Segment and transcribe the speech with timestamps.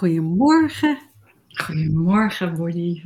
[0.00, 0.98] Goedemorgen.
[1.48, 3.02] Goedemorgen, Body.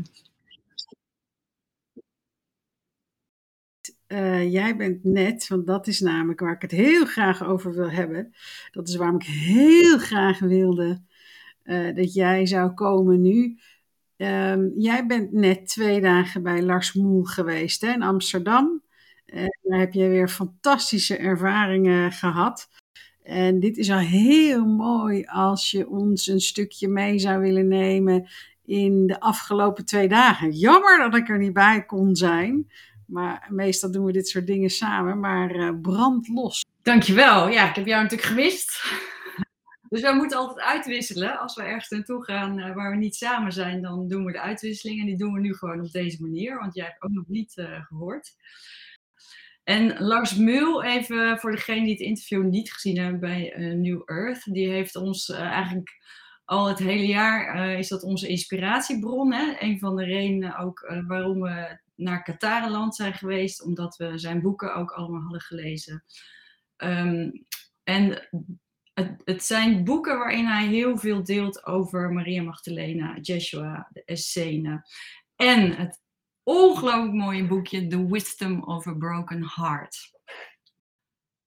[4.08, 7.90] Uh, jij bent net, want dat is namelijk waar ik het heel graag over wil
[7.90, 8.34] hebben.
[8.70, 11.02] Dat is waarom ik heel graag wilde
[11.64, 13.58] uh, dat jij zou komen nu.
[14.16, 18.82] Um, jij bent net twee dagen bij Lars Moel geweest hè, in Amsterdam.
[19.26, 22.68] En daar heb je weer fantastische ervaringen gehad.
[23.24, 28.28] En dit is al heel mooi als je ons een stukje mee zou willen nemen
[28.64, 30.50] in de afgelopen twee dagen.
[30.50, 32.70] Jammer dat ik er niet bij kon zijn.
[33.06, 35.20] Maar meestal doen we dit soort dingen samen.
[35.20, 36.64] Maar uh, brand los.
[36.82, 37.48] Dankjewel.
[37.48, 38.82] Ja, ik heb jou natuurlijk gemist.
[39.88, 41.38] Dus wij moeten altijd uitwisselen.
[41.38, 44.40] Als we ergens naartoe gaan uh, waar we niet samen zijn, dan doen we de
[44.40, 45.00] uitwisseling.
[45.00, 46.58] En die doen we nu gewoon op deze manier.
[46.58, 48.36] Want jij hebt ook nog niet uh, gehoord.
[49.64, 54.02] En Lars Meul, even voor degene die het interview niet gezien hebben bij uh, New
[54.04, 56.02] Earth, die heeft ons uh, eigenlijk
[56.44, 59.32] al het hele jaar, uh, is dat onze inspiratiebron.
[59.32, 59.56] Hè?
[59.58, 64.74] Een van de redenen ook waarom we naar Katarenland zijn geweest, omdat we zijn boeken
[64.74, 66.04] ook allemaal hadden gelezen.
[66.76, 67.46] Um,
[67.82, 68.28] en
[68.94, 74.86] het, het, zijn boeken waarin hij heel veel deelt over Maria Magdalena, Jeshua, de Essene.
[75.36, 76.00] En het
[76.44, 80.12] ongelooflijk mooie boekje The Wisdom of a Broken Heart.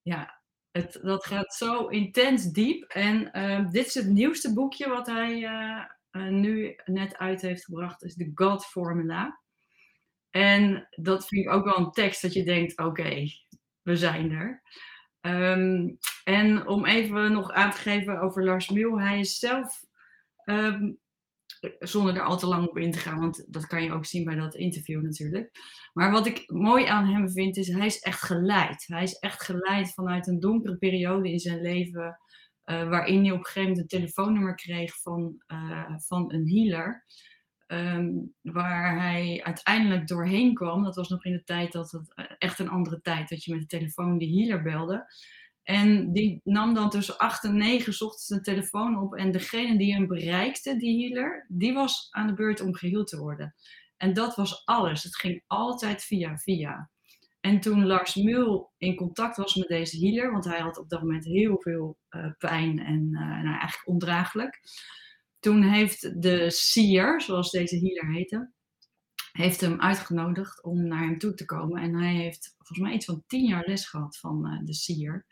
[0.02, 2.84] Ja, het, dat gaat zo intens diep.
[2.84, 7.66] En uh, dit is het nieuwste boekje wat hij uh, uh, nu net uit heeft
[7.66, 9.42] gebracht, is de God Formula.
[10.30, 13.26] En dat vind ik ook wel een tekst dat je denkt, oké,
[13.82, 14.62] we zijn er.
[15.22, 19.84] Um, en om even nog aan te geven over Lars Mul, hij is zelf
[20.46, 21.00] um,
[21.80, 24.24] zonder er al te lang op in te gaan, want dat kan je ook zien
[24.24, 25.52] bij dat interview natuurlijk.
[25.94, 28.88] Maar wat ik mooi aan hem vind, is hij is echt geleid.
[28.88, 32.20] Hij is echt geleid vanuit een donkere periode in zijn leven,
[32.66, 37.06] uh, waarin hij op een gegeven moment een telefoonnummer kreeg van, uh, van een healer.
[37.68, 40.84] Um, waar hij uiteindelijk doorheen kwam.
[40.84, 43.52] Dat was nog in de tijd dat het eh, echt een andere tijd, dat je
[43.52, 45.06] met de telefoon de healer belde.
[45.68, 49.16] En die nam dan tussen 8 en 9 ochtends een telefoon op.
[49.16, 53.20] En degene die hem bereikte, die healer, die was aan de beurt om geheeld te
[53.20, 53.56] worden.
[53.98, 55.04] En dat was alles.
[55.04, 56.90] Het ging altijd via via.
[57.40, 61.02] En toen Lars Mul in contact was met deze healer, want hij had op dat
[61.02, 64.60] moment heel veel uh, pijn en uh, nou, eigenlijk ondraaglijk.
[65.40, 68.52] Toen heeft de seer, zoals deze healer heette,
[69.32, 71.82] heeft hem uitgenodigd om naar hem toe te komen.
[71.82, 75.26] En hij heeft volgens mij iets van tien jaar les gehad van uh, de seer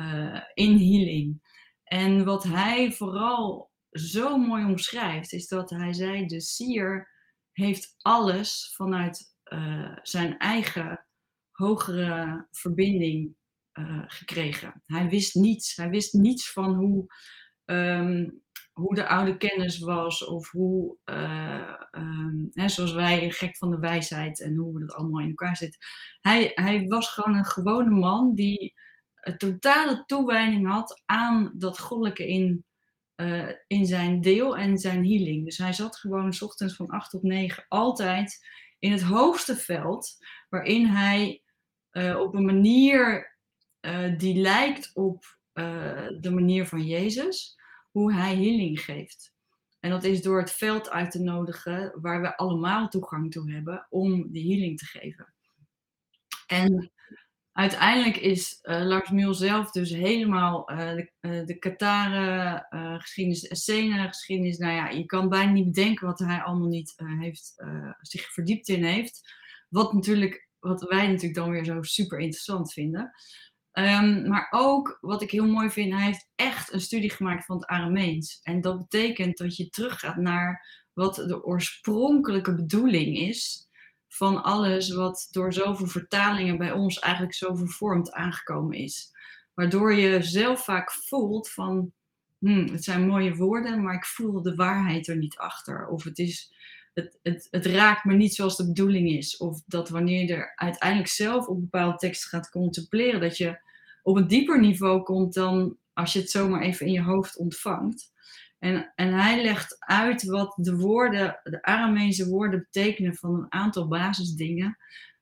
[0.00, 1.42] uh, in healing.
[1.84, 7.10] En wat hij vooral zo mooi omschrijft, is dat hij zei: de seer
[7.52, 11.06] heeft alles vanuit uh, zijn eigen
[11.50, 13.34] hogere verbinding
[13.72, 14.82] uh, gekregen.
[14.86, 15.76] Hij wist niets.
[15.76, 17.06] Hij wist niets van hoe,
[17.64, 23.78] um, hoe de oude kennis was of hoe, um, hè, zoals wij, gek van de
[23.78, 25.80] wijsheid en hoe dat allemaal in elkaar zitten.
[26.20, 28.74] Hij, hij was gewoon een gewone man die
[29.20, 32.64] een totale toewijding had aan dat goddelijke in,
[33.16, 35.44] uh, in zijn deel en zijn healing.
[35.44, 38.46] Dus hij zat gewoon s ochtends van 8 tot 9 altijd
[38.78, 40.16] in het hoogste veld,
[40.48, 41.42] waarin hij
[41.92, 43.36] uh, op een manier
[43.80, 45.38] uh, die lijkt op
[46.20, 47.58] de manier van Jezus,
[47.90, 49.34] hoe hij healing geeft.
[49.80, 53.86] En dat is door het veld uit te nodigen waar we allemaal toegang toe hebben
[53.90, 55.34] om die healing te geven.
[56.46, 56.92] En
[57.60, 61.58] uiteindelijk is uh, Lars Mul zelf dus helemaal uh, de, uh, de
[63.48, 64.58] de scène geschiedenis.
[64.58, 67.64] Nou ja, je kan bijna niet bedenken wat hij allemaal niet heeft,
[68.00, 69.34] zich verdiept in heeft.
[69.68, 73.12] Wat natuurlijk, wat wij natuurlijk dan weer zo super interessant vinden.
[73.72, 77.56] Um, maar ook, wat ik heel mooi vind, hij heeft echt een studie gemaakt van
[77.56, 78.40] het Arameens.
[78.42, 83.68] En dat betekent dat je teruggaat naar wat de oorspronkelijke bedoeling is
[84.12, 89.10] van alles wat door zoveel vertalingen bij ons eigenlijk zo vervormd aangekomen is.
[89.54, 91.92] Waardoor je zelf vaak voelt van,
[92.38, 95.86] hmm, het zijn mooie woorden, maar ik voel de waarheid er niet achter.
[95.86, 96.52] Of het, is,
[96.94, 99.36] het, het, het raakt me niet zoals de bedoeling is.
[99.36, 103.60] Of dat wanneer je er uiteindelijk zelf op bepaalde teksten gaat contempleren, dat je
[104.02, 108.12] op een dieper niveau komt dan als je het zomaar even in je hoofd ontvangt.
[108.60, 113.88] En, en hij legt uit wat de woorden, de Aramese woorden betekenen van een aantal
[113.88, 114.76] basisdingen,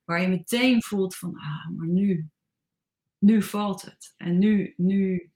[0.04, 2.28] waar je meteen voelt van, ah, maar nu,
[3.18, 4.14] nu valt het.
[4.16, 5.30] En nu, nu,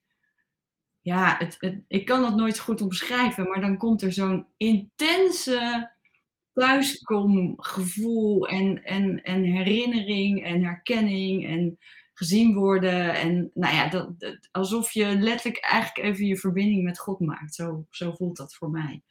[1.01, 5.91] ja, het, ik kan dat nooit goed omschrijven, maar dan komt er zo'n intense
[6.53, 11.79] thuiskomgevoel en, en, en herinnering en herkenning en
[12.23, 13.15] gezien worden.
[13.15, 17.55] En nou ja, dat, alsof je letterlijk eigenlijk even je verbinding met God maakt.
[17.55, 19.03] Zo, zo voelt dat voor mij.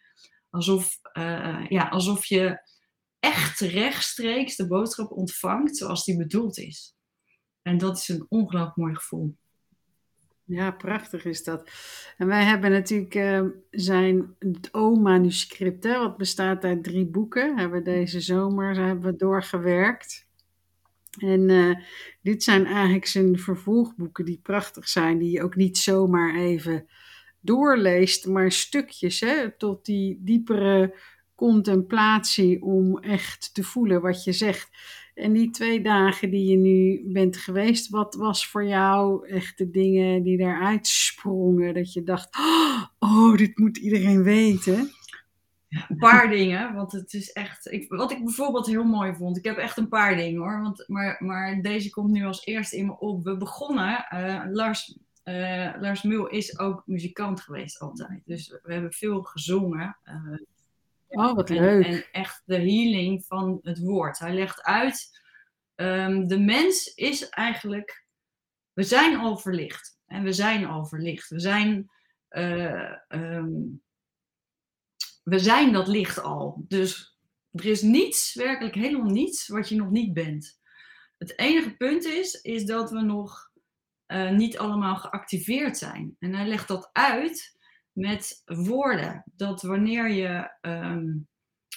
[0.49, 2.59] Alsof, uh, ja, alsof je
[3.19, 6.95] echt rechtstreeks de boodschap ontvangt zoals die bedoeld is.
[7.61, 9.35] En dat is een ongelooflijk mooi gevoel.
[10.43, 11.69] Ja, prachtig is dat.
[12.17, 14.35] En wij hebben natuurlijk uh, zijn
[14.71, 20.29] O-manuscript, wat bestaat uit drie boeken, hebben we deze zomer hebben we doorgewerkt.
[21.19, 21.75] En uh,
[22.21, 26.87] dit zijn eigenlijk zijn vervolgboeken die prachtig zijn, die je ook niet zomaar even
[27.41, 30.95] doorleest, maar stukjes hè, tot die diepere
[31.35, 34.69] contemplatie om echt te voelen wat je zegt.
[35.13, 39.69] En die twee dagen die je nu bent geweest, wat was voor jou echt de
[39.69, 41.73] dingen die daaruit sprongen?
[41.73, 42.37] Dat je dacht,
[42.99, 44.91] oh, dit moet iedereen weten.
[45.89, 47.71] Een paar dingen, want het is echt.
[47.71, 50.83] Ik, wat ik bijvoorbeeld heel mooi vond, ik heb echt een paar dingen hoor, want,
[50.87, 53.23] maar, maar deze komt nu als eerste in me op.
[53.23, 58.93] We begonnen, uh, Lars, uh, Lars Mul is ook muzikant geweest altijd, dus we hebben
[58.93, 59.97] veel gezongen.
[60.03, 60.39] Uh,
[61.11, 61.85] Oh, wat leuk.
[61.85, 64.19] En, echt de healing van het woord.
[64.19, 65.21] Hij legt uit,
[65.75, 68.05] um, de mens is eigenlijk,
[68.73, 69.99] we zijn al verlicht.
[70.05, 71.29] En we zijn al verlicht.
[71.29, 71.91] We zijn,
[73.09, 73.81] um,
[75.23, 76.63] we zijn dat licht al.
[76.67, 77.17] Dus
[77.51, 80.59] er is niets, werkelijk helemaal niets, wat je nog niet bent.
[81.17, 83.51] Het enige punt is, is dat we nog
[84.07, 86.15] uh, niet allemaal geactiveerd zijn.
[86.19, 87.57] En hij legt dat uit
[87.91, 89.23] met woorden.
[89.35, 91.27] Dat wanneer je, um,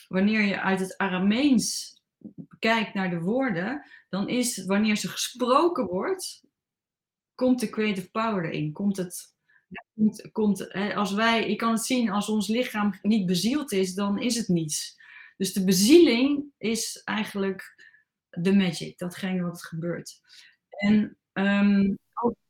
[0.08, 1.99] wanneer je uit het Arameens
[2.58, 6.44] kijkt naar de woorden, dan is wanneer ze gesproken wordt,
[7.35, 8.73] komt de creative power erin.
[8.73, 9.33] Komt het.
[10.32, 14.36] Komt, als wij, ik kan het zien, als ons lichaam niet bezield is, dan is
[14.36, 15.02] het niets.
[15.36, 17.74] Dus de bezieling is eigenlijk
[18.30, 20.20] de magic, datgene wat gebeurt.
[20.68, 21.98] En um,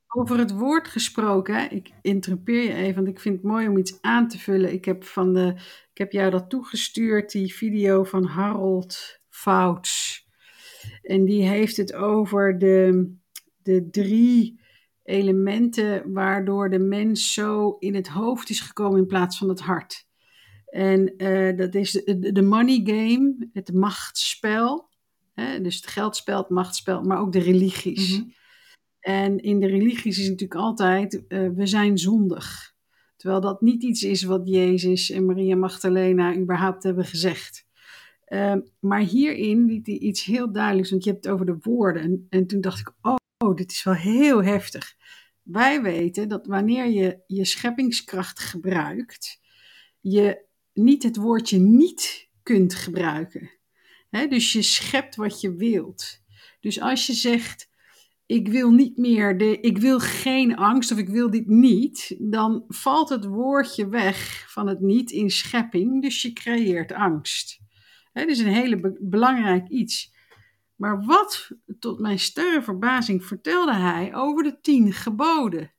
[0.06, 3.98] over het woord gesproken, ik interrupeer je even, want ik vind het mooi om iets
[4.00, 4.72] aan te vullen.
[4.72, 5.54] Ik heb, van de,
[5.92, 10.22] ik heb jou dat toegestuurd, die video van Harold Fouts.
[11.02, 13.12] En die heeft het over de,
[13.56, 14.60] de drie
[15.04, 20.06] elementen waardoor de mens zo in het hoofd is gekomen in plaats van het hart.
[20.64, 24.88] En uh, dat is de, de, money game, het machtsspel.
[25.32, 25.60] Hè?
[25.60, 28.16] Dus het geldspel, het machtsspel, maar ook de religies.
[28.16, 28.32] Mm -hmm.
[29.00, 32.72] En in de religies is natuurlijk altijd, uh, we zijn zondig.
[33.16, 37.66] Terwijl dat niet iets is wat Jezus en Maria Magdalena überhaupt hebben gezegd.
[38.28, 42.02] Uh, maar hierin liet hij iets heel duidelijks, want je hebt het over de woorden.
[42.02, 43.14] En, en toen dacht ik, oh,
[43.44, 44.96] oh, dit is wel heel heftig.
[45.42, 49.40] Wij weten dat wanneer je je scheppingskracht gebruikt,
[50.00, 53.50] je niet het woordje niet kunt gebruiken.
[54.10, 56.22] He, dus je schept wat je wilt.
[56.60, 57.68] Dus als je zegt,
[58.26, 62.64] ik wil niet meer, de, ik wil geen angst of ik wil dit niet, dan
[62.68, 67.60] valt het woordje weg van het niet in schepping, dus je creëert angst.
[68.12, 70.13] dat is een hele be belangrijk iets.
[70.76, 75.72] Maar wat, tot mijn sterre verbazing, vertelde hij over de tien geboden?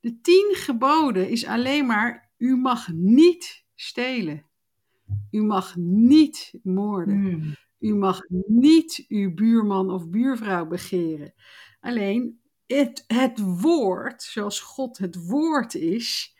[0.00, 4.44] De tien geboden is alleen maar, u mag niet stelen.
[5.30, 7.20] U mag niet moorden.
[7.20, 7.56] Hmm.
[7.78, 11.34] U mag niet uw buurman of buurvrouw begeren.
[11.80, 16.36] Alleen het, het woord, zoals God het woord is,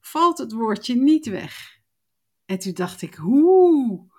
[0.00, 1.80] valt het woordje niet weg.
[2.44, 4.11] En toen dacht ik, hoe?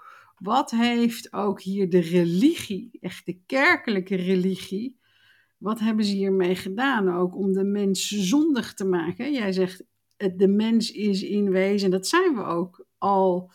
[0.44, 5.00] Wat heeft ook hier de religie, echt de kerkelijke religie,
[5.58, 9.34] wat hebben ze hiermee gedaan ook om de mens zondig te maken?
[9.34, 9.84] Jij zegt,
[10.18, 13.52] de mens is in wezen, dat zijn we ook al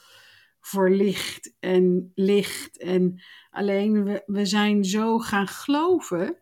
[0.60, 2.78] voor licht en licht.
[2.78, 6.38] En alleen we, we zijn zo gaan geloven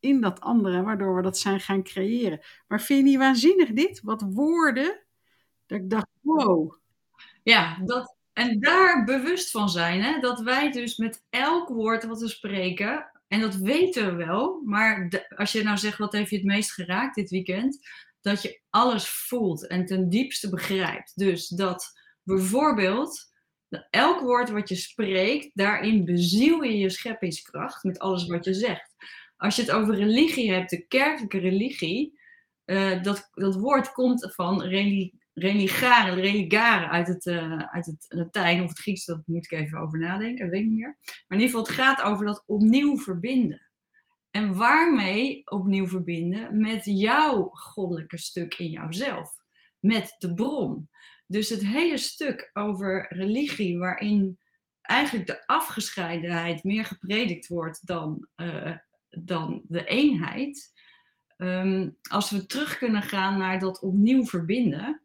[0.00, 2.40] in dat andere, waardoor we dat zijn gaan creëren.
[2.68, 4.00] Maar vind je niet waanzinnig dit?
[4.02, 5.04] Wat woorden,
[5.66, 6.74] dat ik dacht, wow.
[7.42, 10.20] Ja, dat, en daar bewust van zijn, hè?
[10.20, 15.24] dat wij dus met elk woord wat we spreken, en dat weten we wel, maar
[15.36, 17.78] als je nou zegt, wat heeft je het meest geraakt dit weekend?
[18.20, 21.12] Dat je alles voelt en ten diepste begrijpt.
[21.14, 23.32] Dus dat bijvoorbeeld
[23.90, 28.94] elk woord wat je spreekt, daarin beziel je je scheppingskracht met alles wat je zegt.
[29.36, 32.18] Als je het over religie hebt, de kerkelijke religie,
[32.66, 38.62] uh, dat, dat woord komt van relig, religare, religare uit het, uh, uit het Latijn
[38.62, 40.98] of het Grieks, dat moet ik even over nadenken, dat weet ik niet meer.
[41.02, 43.68] Maar in ieder geval, het gaat over dat opnieuw verbinden.
[44.30, 46.60] En waarmee opnieuw verbinden?
[46.60, 49.34] Met jouw goddelijke stuk in jouzelf.
[49.78, 50.88] Met de bron.
[51.26, 54.38] Dus het hele stuk over religie, waarin
[54.80, 58.76] eigenlijk de afgescheidenheid meer gepredikt wordt dan uh,
[59.08, 60.72] dan de eenheid.
[61.36, 65.03] Ehm, als we terug kunnen gaan naar dat opnieuw verbinden,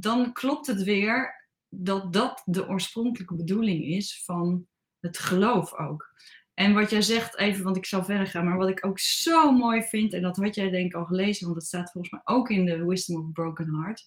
[0.00, 4.66] dan klopt het weer dat dat de oorspronkelijke bedoeling is van
[5.00, 6.14] het geloof ook.
[6.54, 9.52] En wat jij zegt, even, want ik zal verder gaan, maar wat ik ook zo
[9.52, 12.36] mooi vind, en dat had jij denk ik al gelezen, want dat staat volgens mij
[12.36, 14.06] ook in de Wisdom of Broken Heart,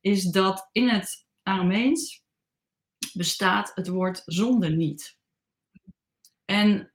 [0.00, 2.24] is dat in het Arameens
[3.12, 5.18] bestaat het woord zonde niet.
[6.44, 6.92] En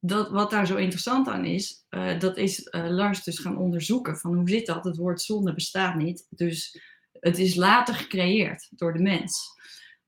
[0.00, 4.16] dat, wat daar zo interessant aan is, uh, dat is uh, Lars dus gaan onderzoeken
[4.16, 4.84] van hoe zit dat?
[4.84, 6.80] Het woord zonde bestaat niet, dus
[7.20, 9.56] het is later gecreëerd door de mens.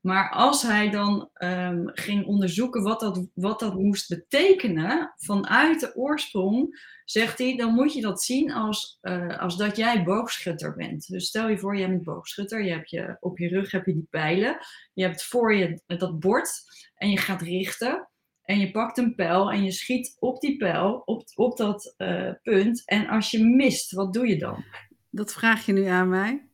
[0.00, 5.96] Maar als hij dan um, ging onderzoeken wat dat, wat dat moest betekenen vanuit de
[5.96, 11.08] oorsprong, zegt hij, dan moet je dat zien als, uh, als dat jij boogschutter bent.
[11.08, 13.92] Dus stel je voor, jij bent boogschutter, je hebt je, op je rug heb je
[13.92, 14.58] die pijlen,
[14.92, 16.50] je hebt voor je dat bord
[16.94, 18.08] en je gaat richten.
[18.42, 22.32] En je pakt een pijl en je schiet op die pijl, op, op dat uh,
[22.42, 22.82] punt.
[22.84, 24.64] En als je mist, wat doe je dan?
[25.10, 26.49] Dat vraag je nu aan mij.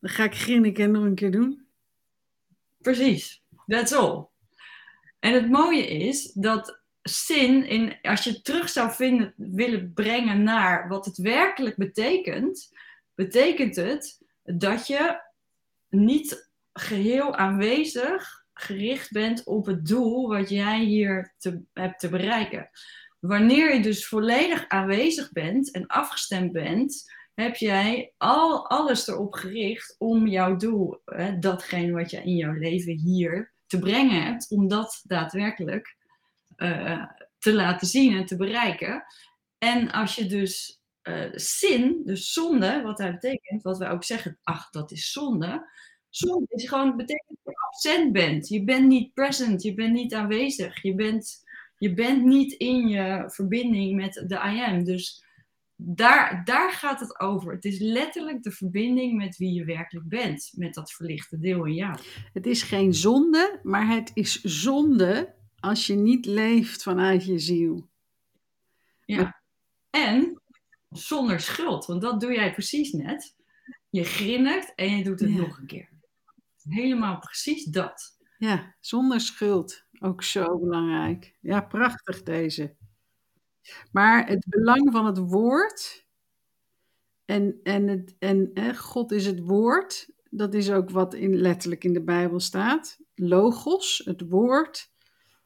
[0.00, 1.66] Dan ga ik grinniken nog een keer doen.
[2.78, 4.26] Precies, that's all.
[5.18, 10.42] En het mooie is dat zin, in, als je het terug zou vinden, willen brengen
[10.42, 12.72] naar wat het werkelijk betekent,
[13.14, 15.20] betekent het dat je
[15.88, 22.70] niet geheel aanwezig gericht bent op het doel wat jij hier te, hebt te bereiken.
[23.18, 29.94] Wanneer je dus volledig aanwezig bent en afgestemd bent, heb jij al, alles erop gericht
[29.98, 34.68] om jouw doel, hè, datgene wat je in jouw leven hier te brengen hebt, om
[34.68, 35.96] dat daadwerkelijk
[36.56, 37.04] uh,
[37.38, 39.04] te laten zien en te bereiken.
[39.58, 44.38] En als je dus uh, zin, dus zonde, wat dat betekent, wat wij ook zeggen,
[44.42, 45.70] ach, dat is zonde.
[46.08, 48.48] Zonde is gewoon, betekent dat je absent bent.
[48.48, 50.82] Je bent niet present, je bent niet aanwezig.
[50.82, 51.44] Je bent,
[51.76, 54.84] je bent niet in je verbinding met de I am.
[54.84, 55.24] Dus
[55.82, 57.52] daar, daar gaat het over.
[57.52, 61.74] Het is letterlijk de verbinding met wie je werkelijk bent, met dat verlichte deel in
[61.74, 61.98] jou.
[62.32, 67.88] Het is geen zonde, maar het is zonde als je niet leeft vanuit je ziel.
[69.04, 69.42] Ja,
[69.90, 70.42] en
[70.88, 73.36] zonder schuld, want dat doe jij precies net.
[73.90, 75.88] Je grinnikt en je doet het nog een keer.
[76.62, 78.18] Helemaal precies dat.
[78.38, 79.84] Ja, zonder schuld.
[80.00, 81.36] Ook zo belangrijk.
[81.40, 82.76] Ja, prachtig deze.
[83.92, 86.06] Maar het belang van het woord
[87.24, 91.92] en, en, het, en God is het woord, dat is ook wat in, letterlijk in
[91.92, 92.98] de Bijbel staat.
[93.14, 94.90] Logos, het woord,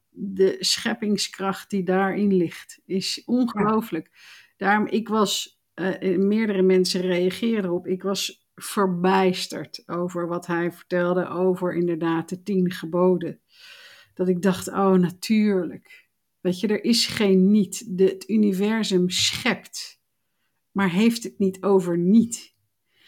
[0.09, 4.11] de scheppingskracht die daarin ligt, is ongelooflijk.
[4.57, 11.29] Daarom, ik was, uh, meerdere mensen reageren op, ik was verbijsterd over wat hij vertelde
[11.29, 13.41] over inderdaad de tien geboden.
[14.15, 16.04] Dat ik dacht, oh natuurlijk,
[16.45, 17.99] Weet je, er is geen niet.
[17.99, 20.01] De, het universum schept,
[20.71, 22.55] maar heeft het niet over niet.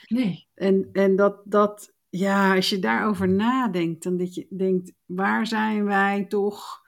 [0.07, 0.49] Nee.
[0.55, 5.85] En, en dat, dat, ja, als je daarover nadenkt, dan dat je denkt, waar zijn
[5.85, 6.85] wij toch?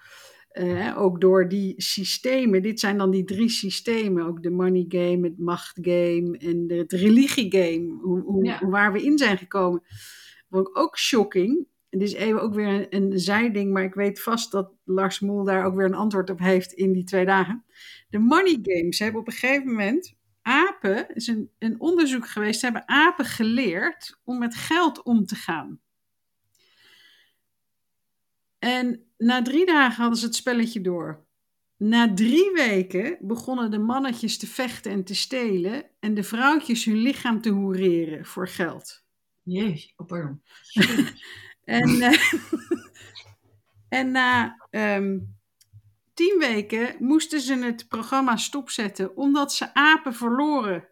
[0.53, 5.29] Uh, ook door die systemen, dit zijn dan die drie systemen, ook de money game,
[5.29, 8.69] het machtgame en de, het religiegame, hoe, hoe, ja.
[8.69, 9.83] waar we in zijn gekomen.
[10.51, 11.67] Vond ik ook shocking.
[11.91, 15.45] Het is even ook weer een, een zijding, maar ik weet vast dat Lars Moel
[15.45, 17.65] daar ook weer een antwoord op heeft in die twee dagen.
[18.09, 22.89] De money games hebben op een gegeven moment apen, is een, een onderzoek geweest, hebben
[22.89, 25.81] apen geleerd om met geld om te gaan.
[28.59, 31.27] En na drie dagen hadden ze het spelletje door.
[31.77, 36.97] Na drie weken begonnen de mannetjes te vechten en te stelen en de vrouwtjes hun
[36.97, 39.05] lichaam te hoereren voor geld.
[39.43, 40.43] Jezus, oh pardon.
[41.69, 42.33] En, uh,
[43.99, 45.37] en na um,
[46.15, 50.89] tien weken moesten ze het programma stopzetten, omdat ze apen verloren.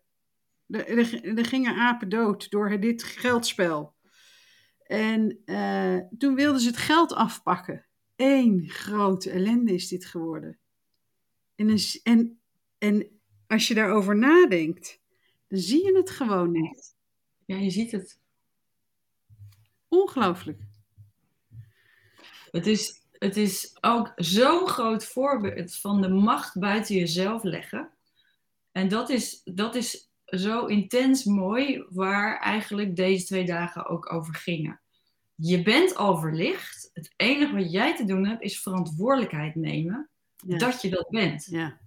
[0.68, 3.95] Er, gingen apen dood door dit geldspel.
[4.83, 7.87] En uh, toen wilden ze het geld afpakken.
[8.16, 10.59] Eén grote ellende is dit geworden.
[11.54, 12.40] En, en,
[12.78, 15.00] en als je daarover nadenkt,
[15.49, 16.97] dan zie je het gewoon niet.
[17.45, 18.25] Ja, je ziet het.
[19.97, 20.61] Ongelooflijk.
[22.50, 27.91] Het is, het is ook zo'n groot voorbeeld van de macht buiten jezelf leggen.
[28.73, 34.35] En dat is, dat is zo intens mooi, waar eigenlijk deze twee dagen ook over
[34.35, 34.81] gingen.
[35.35, 36.91] Je bent al verlicht.
[36.93, 40.11] Het enige wat jij te doen hebt, is verantwoordelijkheid nemen
[40.47, 41.45] dat je dat bent.
[41.50, 41.79] Ja.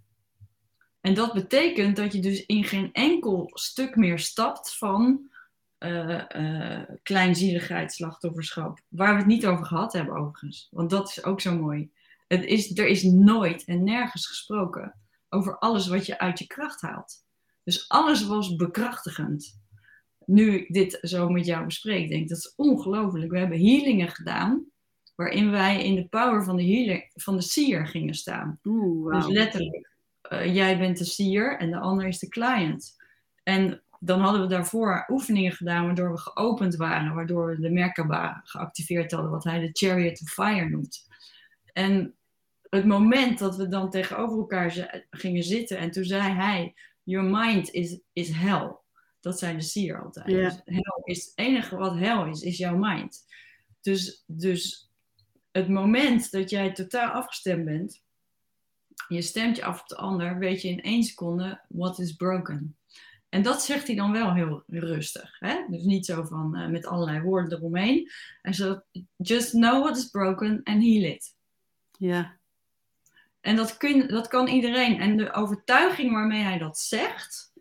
[1.02, 5.30] En dat betekent dat je dus in geen enkel stuk meer stapt van
[5.80, 8.80] uh, uh, kleinzieligheid, slachtofferschap.
[8.88, 10.68] Waar we het niet over gehad hebben overigens.
[10.72, 11.92] Want dat is ook zo mooi.
[12.28, 14.96] Het is, er is nooit en nergens gesproken
[15.30, 17.26] over alles wat je uit je kracht haalt.
[17.64, 19.60] Dus alles was bekrachtigend.
[20.26, 23.32] Nu ik dit zo met jou bespreek, denk ik dat is ongelooflijk.
[23.32, 24.66] We hebben healingen gedaan
[25.16, 28.60] waarin wij in de power van de, healer, van de seer gingen staan.
[28.64, 29.90] Oeh, Dus letterlijk,
[30.22, 32.98] eh, jij bent de seer en de ander is de client.
[33.44, 38.42] En dan hadden we daarvoor oefeningen gedaan waardoor we geopend waren, waardoor we de Merkaba
[38.44, 41.08] geactiveerd hadden, wat hij de Chariot of Fire noemt.
[41.74, 42.16] En
[42.70, 47.72] het moment dat we dan tegenover elkaar gingen zitten en toen zei hij, your mind
[47.72, 48.78] is, is hell.
[49.20, 50.28] Dat zei de seer altijd.
[50.28, 50.50] Ja.
[50.50, 53.26] Dus hell is het enige wat hell is, is jouw mind.
[53.82, 54.92] Dus, dus
[55.52, 58.04] het moment dat jij totaal afgestemd bent,
[59.08, 62.78] je stemt je af op de ander, weet je in één seconde what is broken.
[63.30, 65.40] En dat zegt hij dan wel heel rustig.
[65.40, 65.66] Hè?
[65.70, 68.10] Dus niet zo van eh, met allerlei woorden eromheen.
[68.42, 68.82] En zo,
[69.16, 71.36] just know what is broken and heal it.
[71.98, 72.38] Ja,
[73.42, 75.00] En dat, kun, dat kan iedereen.
[75.00, 77.54] En de overtuiging waarmee hij dat zegt.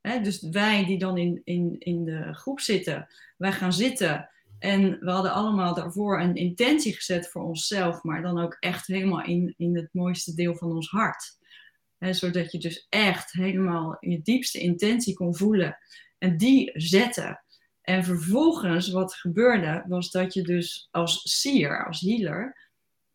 [0.00, 3.08] Hè, dus wij die dan in, in, in de groep zitten.
[3.36, 4.30] Wij gaan zitten.
[4.58, 8.02] En we hadden allemaal daarvoor een intentie gezet voor onszelf.
[8.02, 11.38] Maar dan ook echt helemaal in, in het mooiste deel van ons hart.
[11.98, 15.78] Zodat je dus echt helemaal je diepste intentie kon voelen.
[16.18, 17.44] En die zetten.
[17.82, 22.70] En vervolgens wat gebeurde was dat je dus als seer, als healer,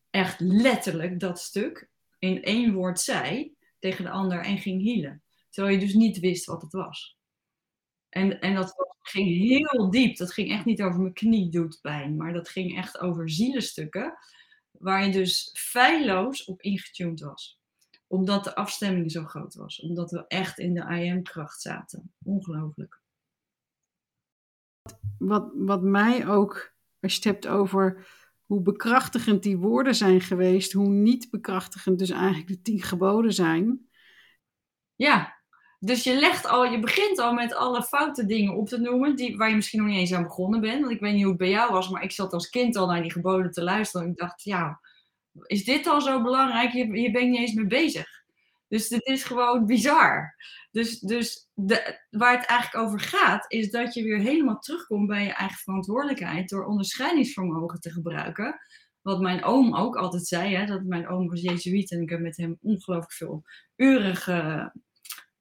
[0.09, 5.23] echt letterlijk dat stuk in één woord zei tegen de ander en ging healen.
[5.49, 7.17] Terwijl je dus niet wist wat het was.
[8.09, 10.17] En, en dat ging heel diep.
[10.17, 14.17] Dat ging echt niet over mijn knie doet pijn, maar dat ging echt over zielenstukken.
[14.71, 17.60] Waar je dus feilloos op ingetuned was.
[18.11, 19.79] Omdat de afstemming zo groot was.
[19.79, 22.13] Omdat we echt in de IM-kracht zaten.
[22.23, 22.99] Ongelooflijk.
[25.17, 28.07] wat, wat mij ook, als je het hebt over
[28.45, 33.89] hoe bekrachtigend die woorden zijn geweest, hoe niet bekrachtigend dus eigenlijk de tien geboden zijn.
[34.95, 35.41] Ja,
[35.79, 39.37] dus je legt al, je begint al met alle foute dingen op te noemen, die,
[39.37, 40.79] waar je misschien nog niet eens aan begonnen bent.
[40.79, 42.87] Want ik weet niet hoe het bij jou was, maar ik zat als kind al
[42.87, 44.05] naar die geboden te luisteren.
[44.05, 44.79] En ik dacht, ja,
[45.45, 46.71] is dit al zo belangrijk?
[46.71, 48.19] Hier, hier ben ik niet eens mee bezig.
[48.67, 50.35] Dus dit is gewoon bizar.
[50.71, 55.23] Dus, dus de, waar het eigenlijk over gaat, is dat je weer helemaal terugkomt bij
[55.23, 58.59] je eigen verantwoordelijkheid door onderscheidingsvermogen te gebruiken.
[59.01, 62.19] Wat mijn oom ook altijd zei, hè, dat mijn oom was Jezuïet en ik heb
[62.19, 63.43] met hem ongelooflijk veel
[63.75, 64.71] uren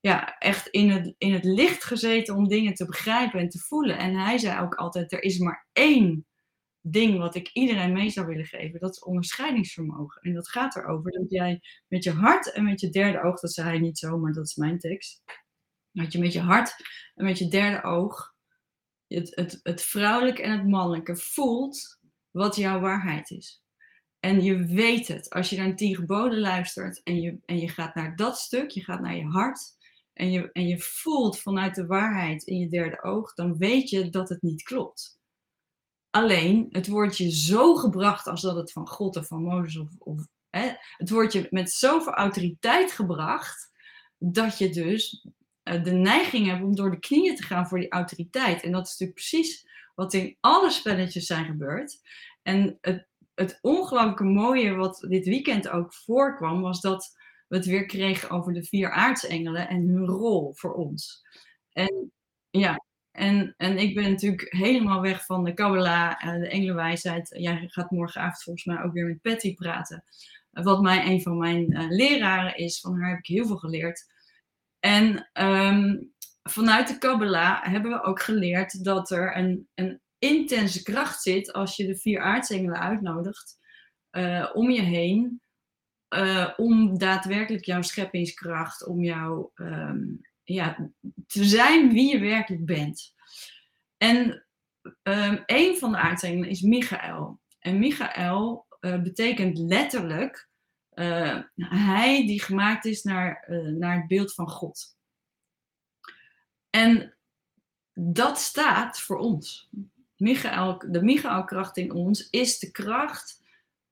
[0.00, 3.98] ja, echt in het, in het licht gezeten om dingen te begrijpen en te voelen.
[3.98, 6.26] En hij zei ook altijd, er is maar één
[6.80, 8.80] ding wat ik iedereen mee zou willen geven.
[8.80, 10.22] Dat is onderscheidingsvermogen.
[10.22, 13.52] En dat gaat erover dat jij met je hart en met je derde oog, dat
[13.52, 15.22] zei hij niet zo, maar dat is mijn tekst.
[15.92, 16.74] Dat je met je hart
[17.14, 18.34] en met je derde oog
[19.06, 21.98] het, het, het vrouwelijke en het mannelijke voelt
[22.30, 23.62] wat jouw waarheid is.
[24.20, 25.30] En je weet het.
[25.30, 28.70] Als je naar een tien geboden luistert en je, en je gaat naar dat stuk,
[28.70, 29.60] je gaat naar je hart
[30.12, 34.10] en je, en je voelt vanuit de waarheid in je derde oog, dan weet je
[34.10, 35.19] dat het niet klopt.
[36.10, 39.88] Alleen, het wordt je zo gebracht als dat het van God of van Mozes of,
[39.98, 43.70] of hè, het wordt je met zoveel autoriteit gebracht,
[44.18, 45.26] dat je dus
[45.64, 48.62] uh, de neiging hebt om door de knieën te gaan voor die autoriteit.
[48.62, 52.00] En dat is natuurlijk precies wat in alle spelletjes zijn gebeurd.
[52.42, 57.16] En het, het ongelooflijke mooie wat dit weekend ook voorkwam, was dat
[57.48, 61.22] we het weer kregen over de vier aartsengelen en hun rol voor ons.
[61.72, 62.12] En
[62.50, 62.84] ja,
[63.20, 67.28] en, en ik ben natuurlijk helemaal weg van de Kabbalah, de engelenwijsheid.
[67.38, 70.04] Jij gaat morgenavond volgens mij ook weer met Patty praten.
[70.50, 74.04] Wat mij een van mijn uh, leraren is, van haar heb ik heel veel geleerd.
[74.78, 81.22] En um, vanuit de Kabbalah hebben we ook geleerd dat er een, een intense kracht
[81.22, 83.58] zit als je de vier aartsengelen uitnodigt
[84.10, 85.40] uh, om je heen.
[86.56, 90.20] Om daadwerkelijk jouw scheppingskracht, om jou um,
[90.54, 90.90] ja,
[91.26, 93.14] te zijn wie je werkelijk bent.
[93.96, 94.46] En
[95.02, 97.40] um, een van de aartsengelen is Michael.
[97.58, 100.48] En Michael uh, betekent letterlijk
[100.94, 104.96] uh, hij die gemaakt is naar, uh, naar het beeld van God.
[106.70, 107.16] En
[107.92, 109.68] dat staat voor ons.
[110.16, 113.39] Michael, de Michaelkracht in ons is de kracht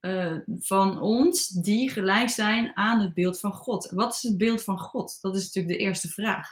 [0.00, 3.90] uh, van ons die gelijk zijn aan het beeld van God.
[3.90, 5.18] Wat is het beeld van God?
[5.20, 6.48] Dat is natuurlijk de eerste vraag.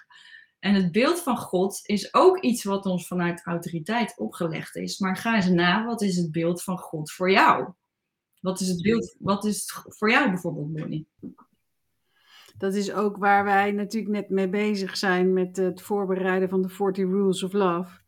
[0.59, 4.99] En het beeld van God is ook iets wat ons vanuit autoriteit opgelegd is.
[4.99, 7.73] Maar ga eens na, wat is het beeld van God voor jou?
[8.41, 11.09] Wat is het beeld, wat is voor jou bijvoorbeeld, Bonnie?
[12.59, 16.69] Dat is ook waar wij natuurlijk net mee bezig zijn met het voorbereiden van de
[16.69, 18.01] 40 Rules of Love.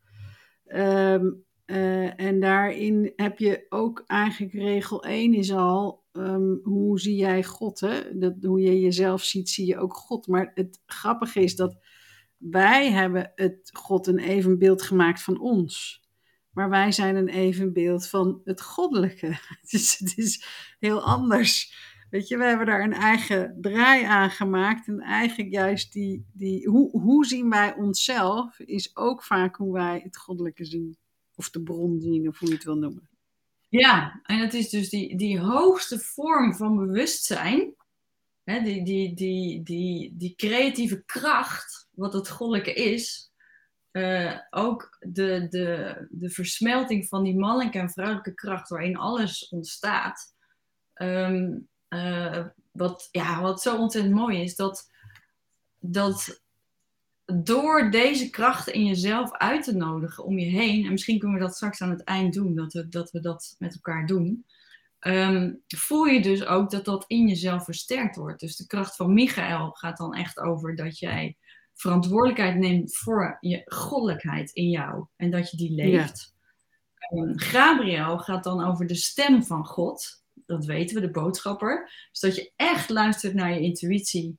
[0.65, 7.15] Um, uh, en daarin heb je ook eigenlijk regel 1 is al, ehm, hoe zie
[7.15, 7.79] jij God?
[7.79, 8.17] Hè?
[8.17, 10.27] Dat, hoe je jezelf ziet, zie je ook God.
[10.27, 11.77] Maar het grappige is dat
[12.37, 16.03] wij hebben het God een evenbeeld gemaakt van ons.
[16.51, 19.37] Maar wij zijn een evenbeeld van het goddelijke.
[19.71, 20.45] Dus het is
[20.79, 21.73] heel anders.
[22.09, 24.87] Weet je, we hebben daar een eigen draai aan gemaakt.
[24.87, 29.99] En eigenlijk juist die, die hoe, hoe zien wij onszelf, is ook vaak hoe wij
[30.03, 30.97] het goddelijke zien.
[31.39, 33.09] Of de bron zien, of hoe je het wil noemen.
[33.69, 37.75] Ja, en het is dus die, die hoogste vorm van bewustzijn,
[38.43, 43.31] hè, die, die, die, die, die creatieve kracht, wat het goddelijke is,
[43.91, 50.33] uh, ook de, de, de versmelting van die mannelijke en vrouwelijke kracht waarin alles ontstaat.
[50.93, 54.91] Um, uh, wat, ja, wat zo ontzettend mooi is, dat,
[55.79, 56.43] dat
[57.33, 61.43] door deze krachten in jezelf uit te nodigen om je heen, en misschien kunnen we
[61.43, 64.45] dat straks aan het eind doen, dat we dat, we dat met elkaar doen,
[64.99, 68.39] um, voel je dus ook dat dat in jezelf versterkt wordt.
[68.39, 71.37] Dus de kracht van Michael gaat dan echt over dat jij
[71.73, 76.33] verantwoordelijkheid neemt voor je goddelijkheid in jou en dat je die leeft.
[77.09, 77.21] Ja.
[77.21, 80.23] Um, Gabriel gaat dan over de stem van God.
[80.45, 81.91] Dat weten we, de boodschapper.
[82.11, 84.37] Dus dat je echt luistert naar je intuïtie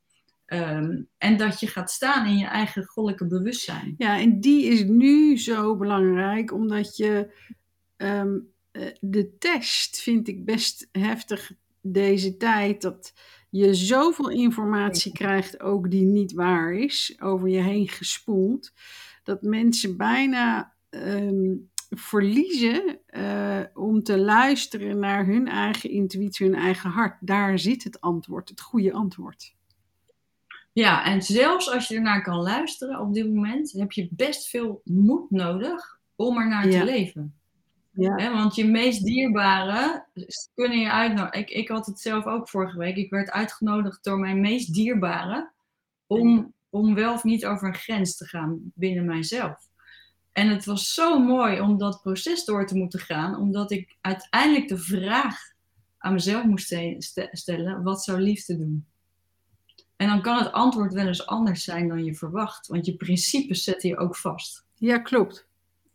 [0.52, 3.94] Um, en dat je gaat staan in je eigen goddelijke bewustzijn.
[3.98, 7.32] Ja, en die is nu zo belangrijk, omdat je
[7.96, 8.48] um,
[9.00, 12.82] de test vind ik best heftig deze tijd.
[12.82, 13.12] Dat
[13.50, 18.72] je zoveel informatie krijgt, ook die niet waar is, over je heen gespoeld.
[19.22, 26.90] Dat mensen bijna um, verliezen uh, om te luisteren naar hun eigen intuïtie, hun eigen
[26.90, 27.16] hart.
[27.20, 29.58] Daar zit het antwoord, het goede antwoord.
[30.72, 34.80] Ja, en zelfs als je ernaar kan luisteren op dit moment, heb je best veel
[34.84, 37.34] moed nodig om er naar te leven.
[37.90, 38.32] Ja.
[38.32, 40.06] want je meest dierbare
[40.54, 41.40] kunnen je uitnodigen.
[41.40, 42.96] Ik, ik had het zelf ook vorige week.
[42.96, 45.50] Ik werd uitgenodigd door mijn meest dierbare
[46.06, 49.68] om, om wel of niet over een grens te gaan binnen mijzelf.
[50.32, 54.68] En het was zo mooi om dat proces door te moeten gaan, omdat ik uiteindelijk
[54.68, 55.36] de vraag
[55.98, 56.76] aan mezelf moest
[57.30, 58.86] stellen: wat zou liefde doen?
[60.00, 63.64] En dan kan het antwoord wel eens anders zijn dan je verwacht, want je principes
[63.64, 64.64] zetten je ook vast.
[64.74, 65.46] Ja, klopt.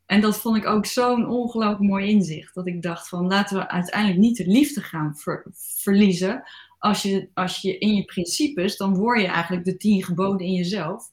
[0.05, 2.53] En dat vond ik ook zo'n ongelooflijk mooi inzicht.
[2.53, 5.15] Dat ik dacht van laten we uiteindelijk niet de liefde gaan
[5.53, 6.43] verliezen.
[6.79, 10.53] Als je, als je in je principes, dan word je eigenlijk de tien geboden in
[10.53, 11.11] jezelf.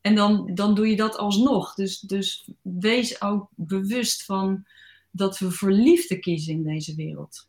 [0.00, 1.74] En dan, dan doe je dat alsnog.
[1.74, 4.66] Dus, dus wees ook bewust van
[5.10, 7.48] dat we voor liefde kiezen in deze wereld.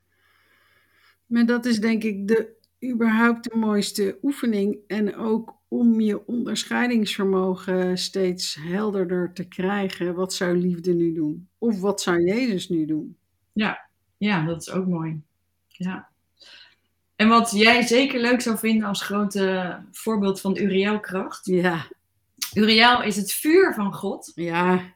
[1.25, 4.77] Maar dat is denk ik de überhaupt de mooiste oefening.
[4.87, 10.15] En ook om je onderscheidingsvermogen steeds helderder te krijgen.
[10.15, 11.47] Wat zou liefde nu doen?
[11.57, 13.17] Of wat zou Jezus nu doen?
[13.53, 15.21] Ja, ja dat is ook mooi.
[15.67, 16.09] Ja.
[17.15, 21.45] En wat jij zeker leuk zou vinden als grote voorbeeld van Uriel-kracht.
[21.45, 21.87] Ja.
[22.53, 24.31] Uriel is het vuur van God.
[24.35, 24.93] Ja.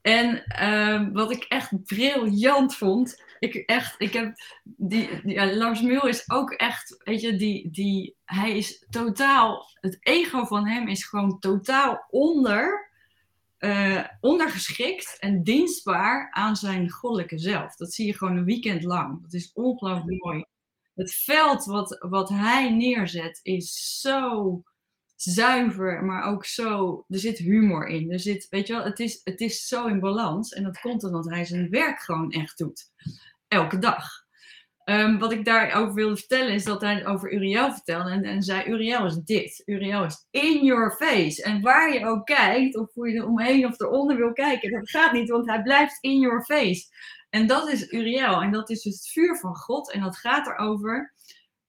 [0.00, 6.06] En uh, wat ik echt briljant vond, ik echt, ik heb die, ja, Lars Mul
[6.06, 11.04] is ook echt, weet je, die, die, hij is totaal, het ego van hem is
[11.04, 12.90] gewoon totaal onder,
[13.58, 17.76] uh, ondergeschikt en dienstbaar aan zijn goddelijke zelf.
[17.76, 19.22] Dat zie je gewoon een weekend lang.
[19.22, 20.44] Dat is ongelooflijk mooi.
[20.94, 24.62] Het veld wat, wat hij neerzet is zo
[25.16, 27.04] zuiver, maar ook zo.
[27.08, 28.12] Er zit humor in.
[28.12, 30.52] Er zit, weet je wel, het is, het is zo in balans.
[30.52, 32.90] En dat komt omdat hij zijn werk gewoon echt doet.
[33.52, 34.04] Elke dag.
[34.84, 38.10] Um, wat ik daarover wilde vertellen is dat hij over Uriel vertelde.
[38.10, 39.62] En, en zei: Uriel is dit.
[39.64, 41.42] Uriel is in your face.
[41.42, 44.90] En waar je ook kijkt, of hoe je er omheen of eronder wil kijken, dat
[44.90, 46.84] gaat niet, want hij blijft in your face.
[47.30, 48.42] En dat is Uriel.
[48.42, 49.92] En dat is het vuur van God.
[49.92, 51.14] En dat gaat erover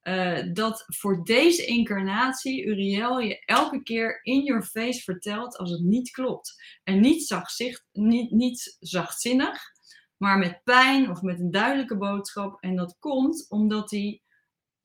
[0.02, 5.82] uh, dat voor deze incarnatie Uriel je elke keer in your face vertelt als het
[5.82, 6.78] niet klopt.
[6.84, 9.73] En niet, zachtzicht, niet, niet zachtzinnig,
[10.16, 12.60] maar met pijn of met een duidelijke boodschap.
[12.60, 14.22] En dat komt omdat hij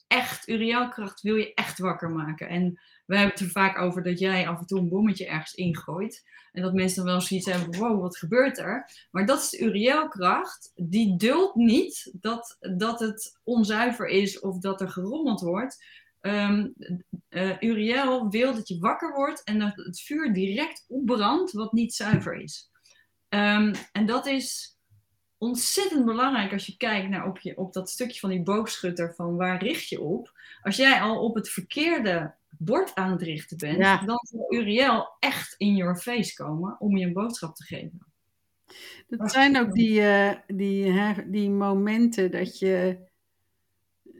[0.08, 2.50] echt, Urielkracht wil je echt wakker maken.
[2.50, 5.54] En we hebben het er vaak over dat jij af en toe een bommetje ergens
[5.54, 6.24] ingooit.
[6.52, 9.08] En dat mensen dan wel zoiets hebben van, wow, wat gebeurt er?
[9.12, 10.72] Maar dat is de Urielkracht.
[10.76, 15.86] Die duldt niet dat, dat het onzuiver is of dat er gerommeld wordt.
[16.22, 16.76] Um,
[17.60, 22.36] Uriel wil dat je wakker wordt en dat het vuur direct opbrandt wat niet zuiver
[22.42, 22.70] is.
[23.30, 24.78] Um, en dat is
[25.40, 29.36] ontzettend belangrijk als je kijkt naar op, je, op dat stukje van die boogschutter van
[29.36, 30.32] waar richt je op.
[30.62, 35.56] Als jij al op het verkeerde bord aan het richten bent, dan zal Uriel echt
[35.58, 38.08] in your face komen om je een boodschap te geven.
[39.08, 43.08] Dat zijn ook die, uh, die, hè, die momenten dat je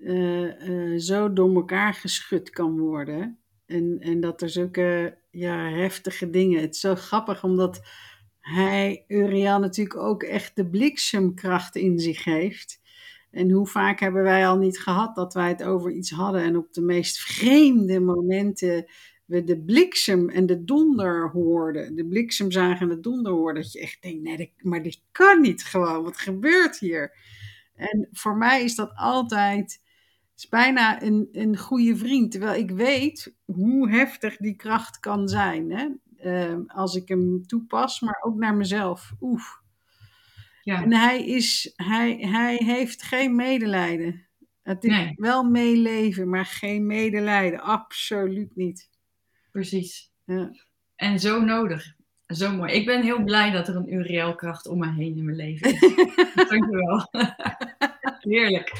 [0.04, 3.40] eh, eh, zo door elkaar geschud kan worden.
[3.66, 6.62] En, en dat er zulke ja, heftige dingen.
[6.62, 7.82] Het is zo grappig omdat
[8.40, 12.80] hij, Uriel, natuurlijk ook echt de bliksemkracht in zich heeft.
[13.32, 16.58] En hoe vaak hebben wij al niet gehad dat wij het over iets hadden en
[16.58, 18.86] op de meest vreemde momenten
[19.30, 21.96] we de bliksem en de donder hoorden.
[21.96, 23.62] De bliksem zagen en de donder hoorden.
[23.62, 26.04] Dat je echt denkt, nee, maar dit kan niet gewoon.
[26.04, 27.16] Wat gebeurt hier?
[27.76, 29.82] En voor mij is dat altijd
[30.36, 32.32] is bijna een, een goede vriend.
[32.32, 35.72] Terwijl ik weet hoe heftig die kracht kan zijn.
[35.72, 35.88] Hè?
[36.20, 39.14] Ehm, als ik hem toepas, maar ook naar mezelf.
[39.22, 39.62] Oef.
[40.64, 40.84] Ja.
[40.84, 44.28] En hij, is, hij, hij heeft geen medelijden.
[44.62, 47.60] Het is wel meeleven, maar geen medelijden.
[47.60, 48.90] Absoluut niet.
[49.52, 50.12] Precies.
[50.26, 50.52] Ja.
[50.96, 51.96] En zo nodig.
[52.28, 52.74] Zo mooi.
[52.74, 55.80] Ik ben heel blij dat er een Uriel-kracht om me heen in mijn leven is.
[56.50, 57.08] Dankjewel.
[58.20, 58.72] Heerlijk.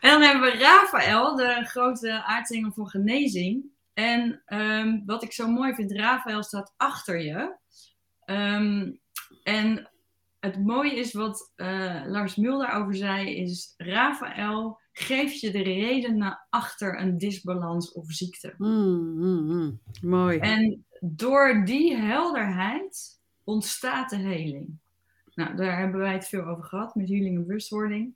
[0.00, 3.64] En dan hebben we Rafael, de grote aartsengel voor genezing.
[3.96, 7.56] En um, wat ik zo mooi vind, Rafael staat achter je.
[8.26, 9.00] Um,
[9.42, 9.90] en
[10.40, 16.18] het mooie is wat uh, Lars Mulder over zei, is Rafael geeft je de reden
[16.18, 18.54] naar achter een disbalans of ziekte.
[18.58, 19.80] Mm, mm, mm.
[20.02, 20.38] Mooi.
[20.38, 24.78] En door die helderheid ontstaat de heling.
[25.34, 28.14] Nou, daar hebben wij het veel over gehad met healing en bewustwording.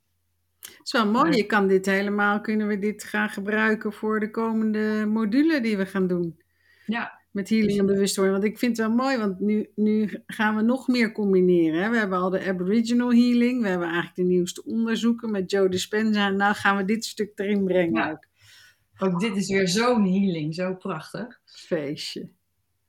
[0.83, 1.37] Zo mooi.
[1.37, 5.87] Je kan dit helemaal, kunnen we dit gaan gebruiken voor de komende module die we
[5.87, 6.41] gaan doen.
[6.87, 7.19] Ja.
[7.31, 8.39] Met healing en bewustwording.
[8.39, 11.83] Want ik vind het wel mooi, want nu, nu gaan we nog meer combineren.
[11.83, 11.91] Hè?
[11.91, 13.63] We hebben al de Aboriginal healing.
[13.63, 16.27] We hebben eigenlijk de nieuwste onderzoeken met Joe Dispenza.
[16.27, 18.11] En nou gaan we dit stuk erin brengen ja.
[18.11, 18.29] ook.
[18.99, 21.41] Ook dit is weer zo'n healing, zo prachtig.
[21.45, 22.31] Feestje.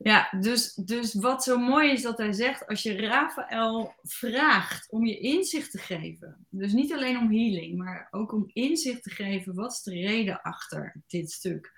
[0.03, 5.05] Ja, dus, dus wat zo mooi is dat hij zegt, als je Rafael vraagt om
[5.05, 9.55] je inzicht te geven, dus niet alleen om healing, maar ook om inzicht te geven,
[9.55, 11.71] wat is de reden achter dit stuk?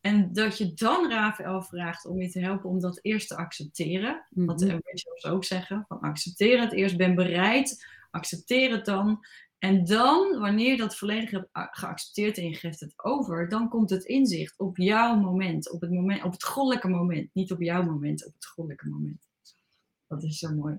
[0.00, 4.26] En dat je dan Rafael vraagt om je te helpen om dat eerst te accepteren.
[4.30, 9.24] Mm Wat de Aboriginals ook zeggen, van accepteer het eerst, ben bereid, accepteer het dan.
[9.58, 13.90] En dan, wanneer je dat volledig hebt geaccepteerd en je geeft het over, dan komt
[13.90, 17.30] het inzicht op jouw moment, op het, moment, op het goddelijke moment.
[17.32, 19.28] Niet op jouw moment, op het goddelijke moment.
[20.06, 20.78] Dat is zo mooi.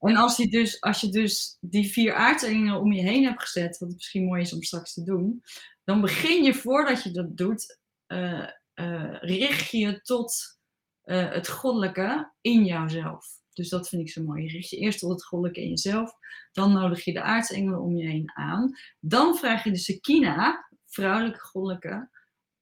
[0.00, 3.78] En als je dus, als je dus die vier aardingen om je heen hebt gezet,
[3.78, 5.42] wat misschien mooi is om straks te doen,
[5.84, 10.58] dan begin je voordat je dat doet, uh, uh, richt je tot
[11.04, 13.42] uh, het goddelijke in jouzelf.
[13.54, 14.42] Dus dat vind ik zo mooi.
[14.42, 16.12] Je richt je eerst tot het goddelijke in jezelf.
[16.52, 18.76] Dan nodig je de aartsengelen om je heen aan.
[19.00, 22.08] Dan vraag je de Sekina, vrouwelijke goddelijke,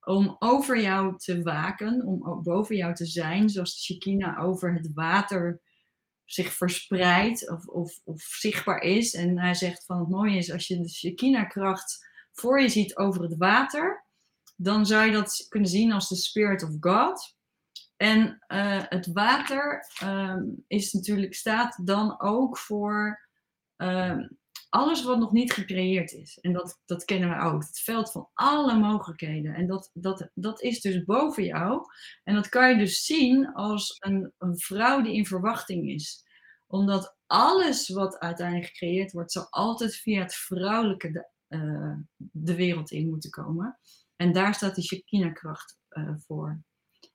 [0.05, 4.93] om over jou te waken, om boven jou te zijn, zoals de Shekinah over het
[4.95, 5.61] water
[6.25, 9.15] zich verspreidt of, of, of, zichtbaar is.
[9.15, 13.23] En hij zegt van het mooie is, als je de Shekinah-kracht voor je ziet over
[13.23, 14.07] het water,
[14.57, 17.37] dan zou je dat kunnen zien als de Spirit of God.
[18.03, 23.29] En uh, het water um, is natuurlijk, staat dan ook voor
[23.77, 24.39] um,
[24.69, 26.39] alles wat nog niet gecreëerd is.
[26.41, 27.63] En dat, dat kennen we ook.
[27.63, 29.55] Het veld van alle mogelijkheden.
[29.55, 31.83] En dat, dat, dat is dus boven jou.
[32.25, 36.25] En dat kan je dus zien als een, een vrouw die in verwachting is.
[36.67, 42.91] Omdat alles wat uiteindelijk gecreëerd wordt, zal altijd via het vrouwelijke de, uh, de wereld
[42.91, 43.79] in moeten komen.
[44.17, 46.63] En daar staat de Shekinah-kracht uh, voor.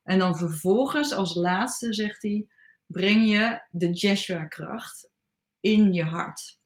[0.07, 2.47] En dan vervolgens, als laatste, zegt hij,
[2.85, 5.09] breng je de Jeshua-kracht
[5.59, 6.59] in je hart.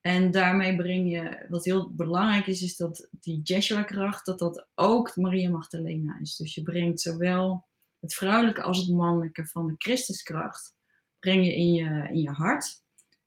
[0.00, 5.16] En daarmee breng je, wat heel belangrijk is, is dat die Jeshua-kracht, dat dat ook
[5.16, 6.36] Maria Magdalena is.
[6.36, 7.66] Dus je brengt zowel
[8.00, 10.74] het vrouwelijke als het mannelijke van de Christuskracht,
[11.18, 12.82] breng je in je, in je hart.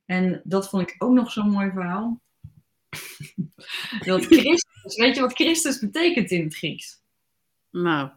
[0.06, 2.22] En dat vond ik ook nog zo'n mooi verhaal.
[4.00, 7.02] Christus, weet je wat Christus betekent in het Grieks?
[7.72, 8.10] Nou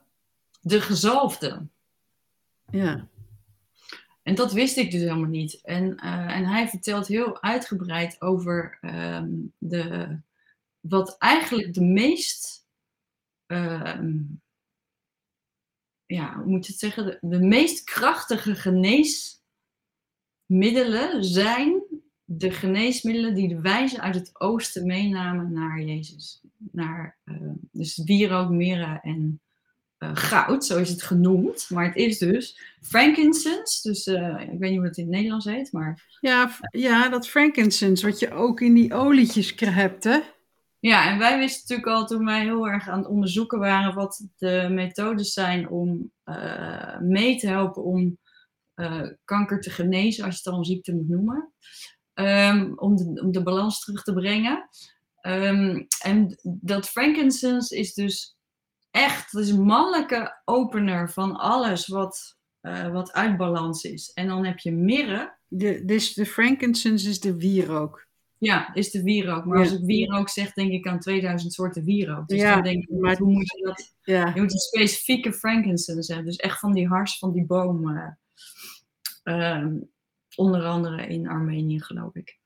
[0.63, 1.67] de gezalfde.
[2.71, 3.09] Ja.
[4.23, 5.61] En dat wist ik dus helemaal niet.
[5.61, 10.19] En, uh, en hij vertelt heel uitgebreid over um, de,
[10.81, 12.67] wat eigenlijk de meest,
[13.47, 14.41] um,
[16.07, 21.83] ja, hoe moet je het zeggen, de, de meest krachtige geneesmiddelen zijn
[22.25, 26.41] de geneesmiddelen die de wijzen uit het oosten meenamen naar Jezus.
[26.57, 29.41] Naar, uh, dus wierook, mirre en
[30.03, 31.67] uh, goud, zo is het genoemd.
[31.71, 33.89] Maar het is dus frankincense.
[33.89, 36.17] Dus uh, ik weet niet hoe het in het Nederlands heet, maar...
[36.21, 40.19] Ja, ja, dat frankincense, wat je ook in die olietjes hebt, hè?
[40.79, 44.27] Ja, en wij wisten natuurlijk al toen wij heel erg aan het onderzoeken waren wat
[44.37, 48.21] de methodes zijn om uh, mee te helpen om
[49.25, 51.53] kanker te genezen, als je het al een ziekte moet noemen.
[52.15, 54.69] Um, om, de, om de balans terug te brengen.
[55.21, 58.37] Ehm, en dat frankincense is dus
[58.93, 64.11] echt, een mannelijke opener van alles wat, uh, wat uit balans is.
[64.15, 65.37] En dan heb je mirre.
[65.49, 68.07] De, dus de frankincense is de wierook.
[68.39, 69.45] Ja, is de wierook.
[69.45, 72.29] Maar als ik wierook zeg, denk ik aan 2000 soorten wierook.
[72.29, 73.95] Dus ja, dan denk ik, maar, hoe moet je dat...
[74.03, 74.33] Ja.
[74.35, 76.31] Je moet een specifieke frankincense hebben.
[76.31, 78.11] Dus echt van die hars van die boom.
[79.25, 79.67] Uh,
[80.37, 82.39] onder andere in Armenië, geloof ik.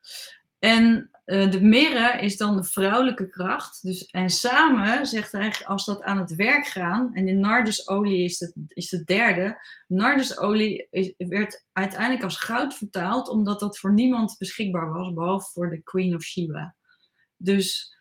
[0.59, 3.83] En uh, de mirre is dan de vrouwelijke kracht.
[3.83, 8.40] Dus, en samen zegt hij, als dat aan het werk gaan, en in nardusolie is
[8.40, 9.59] het, is het derde.
[9.87, 15.71] Nardusolie is, werd uiteindelijk als goud vertaald, omdat dat voor niemand beschikbaar was, behalve voor
[15.71, 16.75] de Queen of Sheba.
[17.37, 17.95] Dus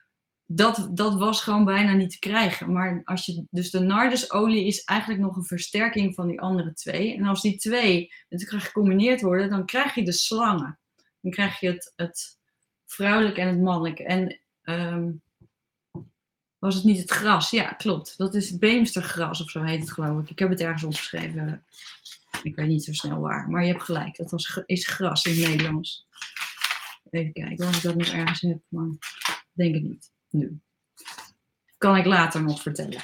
[0.46, 2.72] dat, dat was gewoon bijna niet te krijgen.
[2.72, 7.16] Maar als je, dus de nardusolie is eigenlijk nog een versterking van die andere twee.
[7.16, 10.80] En als die twee met elkaar gecombineerd worden, dan krijg je de slangen.
[11.22, 12.38] Dan krijg je het, het
[12.86, 14.00] vrouwelijk en het mannelijk.
[14.00, 15.12] En ehm,
[16.60, 17.50] was het niet het gras?
[17.50, 18.18] Ja, klopt.
[18.18, 20.30] Dat is beemstergras of zo heet het geloof ik.
[20.30, 21.66] Ik heb het ergens opgeschreven.
[22.44, 23.50] Ik weet niet zo snel waar.
[23.50, 24.18] Maar je hebt gelijk.
[24.18, 26.08] Dat was, is gras in het Nederlands.
[27.10, 28.60] Even kijken of ik dat nog ergens heb.
[28.68, 28.88] Maar
[29.54, 30.12] denk het niet.
[30.30, 30.60] Nu.
[31.78, 33.04] Kan ik later nog vertellen.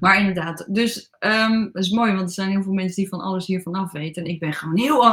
[0.00, 3.20] Maar inderdaad, dus um, dat is mooi, want er zijn heel veel mensen die van
[3.20, 4.24] alles hiervan af weten.
[4.24, 5.04] En ik ben gewoon heel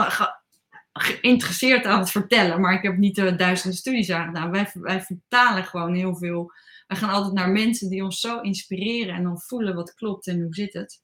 [0.99, 4.51] geïnteresseerd aan het vertellen, maar ik heb niet de duizenden studies aan gedaan.
[4.51, 6.51] Wij, wij vertalen gewoon heel veel.
[6.87, 10.41] Wij gaan altijd naar mensen die ons zo inspireren en dan voelen wat klopt en
[10.41, 11.01] hoe zit het.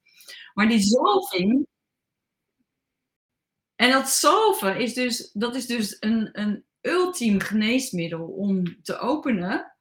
[0.53, 1.67] Maar die zalving.
[3.75, 9.75] En dat zalven is dus, dat is dus een, een ultiem geneesmiddel om te openen.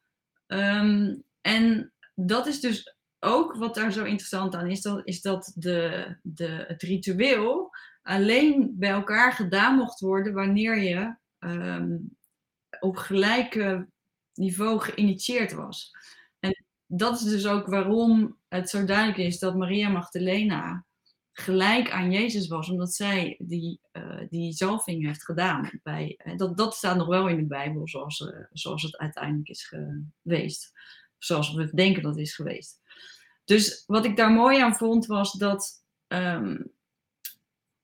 [0.46, 5.52] Ehm, en dat is dus ook wat daar zo interessant aan is, dat, is dat
[5.54, 7.69] de, de, het ritueel
[8.02, 11.96] alleen bij elkaar gedaan mocht worden wanneer je ehm,
[12.80, 13.88] op gelijke
[14.34, 15.90] niveau geïnitieerd was.
[16.38, 20.84] En dat is dus ook waarom het zo duidelijk is dat Maria Magdalena
[21.32, 25.80] gelijk aan Jezus was, omdat zij die, uh, die zalving heeft gedaan.
[25.82, 29.72] Bij, eh, dat, dat staat nog wel in de Bijbel zoals, zoals het uiteindelijk is
[30.22, 30.72] geweest.
[31.18, 32.80] Zoals we denken dat het is geweest.
[33.44, 36.72] Dus wat ik daar mooi aan vond was dat um,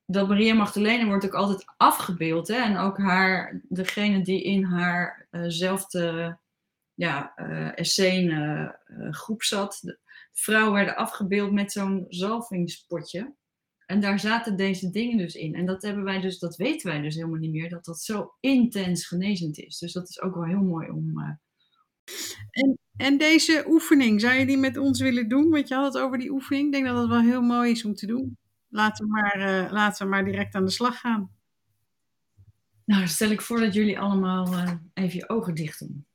[0.07, 2.49] dat Maria Magdalena wordt ook altijd afgebeeld.
[2.49, 2.55] Hè?
[2.55, 6.33] En ook haar, degene die in haarzelfde uh
[6.97, 9.79] ja, uh, groep zat.
[9.83, 9.99] De
[10.33, 13.35] vrouwen werden afgebeeld met zo'n zalvingspotje.
[13.87, 15.55] En daar zaten deze dingen dus in.
[15.55, 18.35] En dat hebben wij dus, dat weten wij dus helemaal niet meer, dat dat zo
[18.41, 19.79] intens genezend is.
[19.79, 21.39] Dus dat is ook wel heel mooi om.
[22.51, 25.51] En, en deze oefening, zou je die met ons willen doen?
[25.51, 26.67] Want je had het over die oefening.
[26.67, 28.37] Ik denk dat dat wel heel mooi is om te doen
[28.69, 31.31] laten we maar, uh, laten we maar direct aan de slag gaan.
[32.85, 36.07] Nou, stel ik voor dat jullie allemaal uh, even je ogen dicht doen.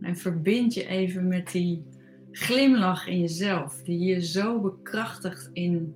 [0.00, 1.84] En verbind je even met die
[2.30, 5.94] glimlach in jezelf, die je zo bekrachtigt in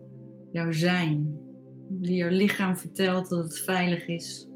[0.52, 1.38] jouw zijn.
[1.88, 4.49] Die je lichaam vertelt dat het veilig is,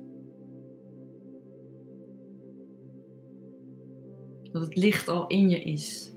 [4.55, 6.13] Dat het licht al in je is.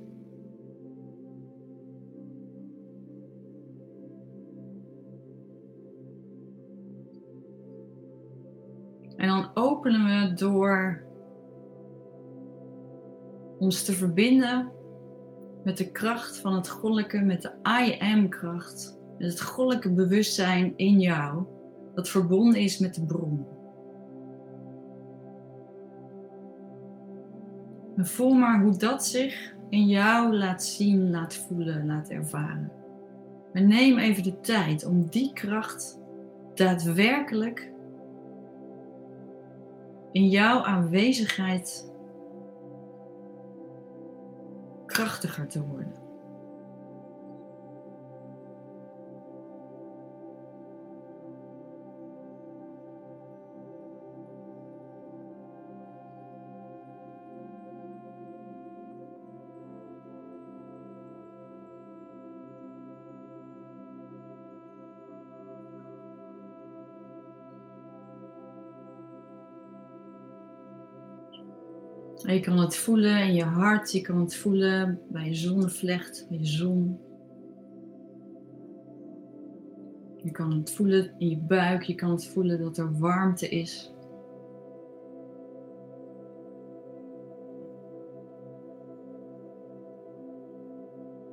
[9.15, 11.04] En dan openen we door
[13.60, 14.71] ons te verbinden
[15.63, 17.52] met de kracht van het goddelijke, met de
[17.86, 21.45] I am kracht, met het goddelijke bewustzijn in jou,
[21.93, 23.57] dat verbonden is met de bron.
[28.05, 32.71] Voel maar hoe dat zich in jou laat zien, laat voelen, laat ervaren.
[33.53, 35.99] En neem even de tijd om die kracht
[36.53, 37.71] daadwerkelijk
[40.12, 41.91] in jouw aanwezigheid
[44.86, 46.07] krachtiger te worden.
[72.38, 76.38] je kan het voelen in je hart, je kan het voelen bij je zonnevlecht, bij
[76.38, 77.00] je zon.
[80.23, 83.94] Je kan het voelen in je buik, je kan het voelen dat er warmte is.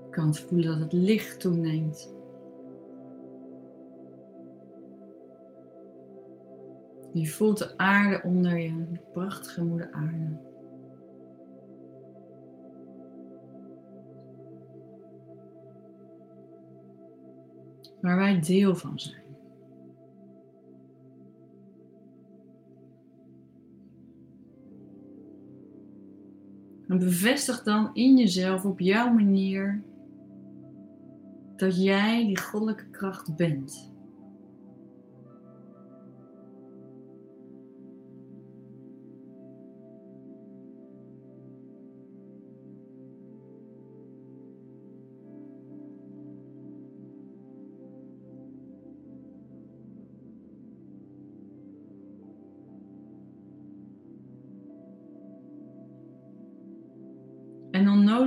[0.05, 2.15] Je kan het voelen dat het licht toeneemt.
[7.13, 10.53] Je voelt de aarde onder je, prachtige moeder aarde.
[18.05, 19.23] Waar wij deel van zijn.
[26.89, 29.83] En bevestig dan in jezelf op jouw manier
[31.57, 33.94] dat jij die goddelijke kracht bent.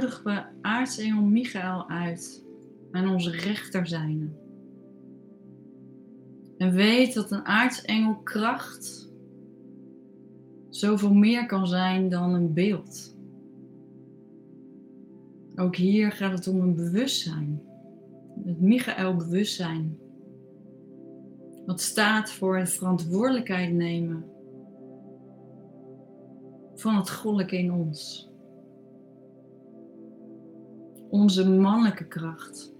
[0.08, 2.46] Nodigen we aartsengel Michael uit
[2.92, 4.30] aan onze rechterzijde.
[6.58, 9.12] En weet dat een aartsengel kracht
[10.70, 13.18] zoveel meer kan zijn dan een beeld.
[15.56, 17.62] Ook hier gaat het om een bewustzijn.
[18.46, 19.98] Het Michael bewustzijn.
[21.66, 24.26] Wat staat voor het verantwoordelijkheid nemen
[26.76, 28.27] van het goddelijke in ons
[31.10, 32.76] onze mannelijke kracht.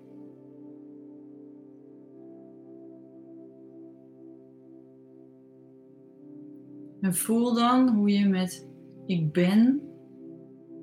[7.02, 8.70] En voel dan hoe je met
[9.06, 9.82] ik ben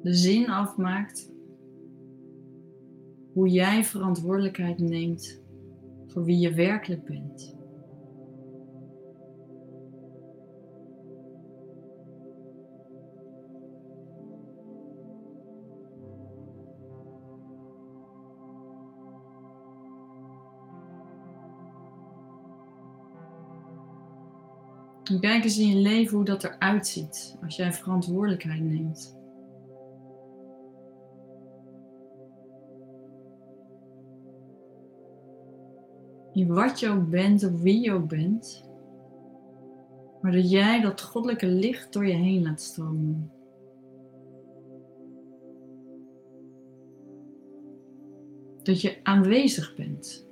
[0.02, 1.32] de zin afmaakt
[3.32, 5.42] hoe jij verantwoordelijkheid neemt
[6.06, 7.56] voor wie je werkelijk bent.
[25.04, 29.18] Kijk eens in je leven hoe dat eruit ziet als jij verantwoordelijkheid neemt.
[36.32, 38.64] In wat je ook bent of wie je ook bent,
[40.20, 43.32] maar dat jij dat goddelijke licht door je heen laat stromen.
[48.62, 50.23] Dat je aanwezig bent.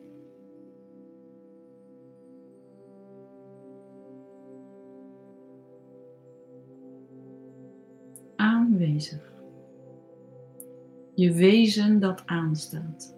[11.14, 13.16] Je wezen dat aanstaat.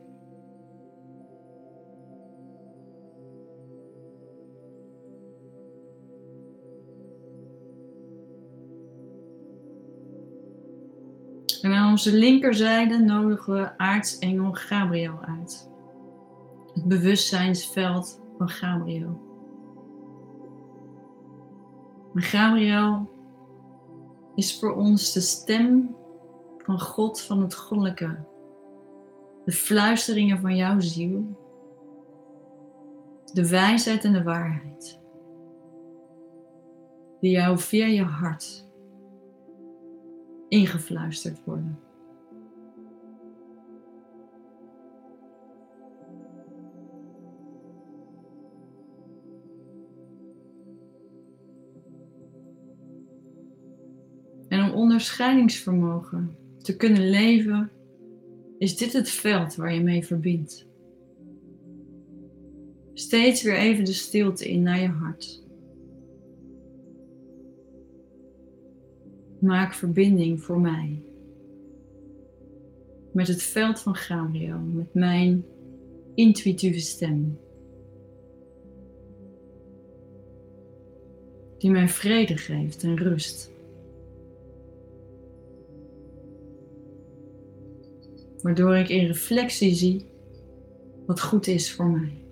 [11.63, 15.71] En aan onze linkerzijde nodigen we aartsengel Gabriel uit.
[16.75, 19.21] Het bewustzijnsveld van Gabriel.
[22.15, 23.14] En Gabriel
[24.35, 25.97] is voor ons de stem
[26.59, 28.17] van God, van het goddelijke.
[29.45, 31.25] De fluisteringen van jouw ziel.
[33.33, 35.01] De wijsheid en de waarheid.
[37.21, 38.69] Die jou via je hart
[40.49, 41.79] ingefluisterd worden.
[54.75, 57.71] Onderscheidingsvermogen te kunnen leven,
[58.59, 60.67] is dit het veld waar je mee verbindt.
[62.93, 65.43] Steeds weer even de stilte in naar je hart.
[69.41, 71.03] Maak verbinding voor mij.
[73.13, 75.45] Met het veld van Gabriel, met mijn
[76.15, 77.39] intuïtieve stem.
[81.59, 83.54] Die mij vrede geeft en rust.
[88.45, 90.07] Waardoor ik in reflectie zie
[91.07, 92.27] wat goed is voor mij.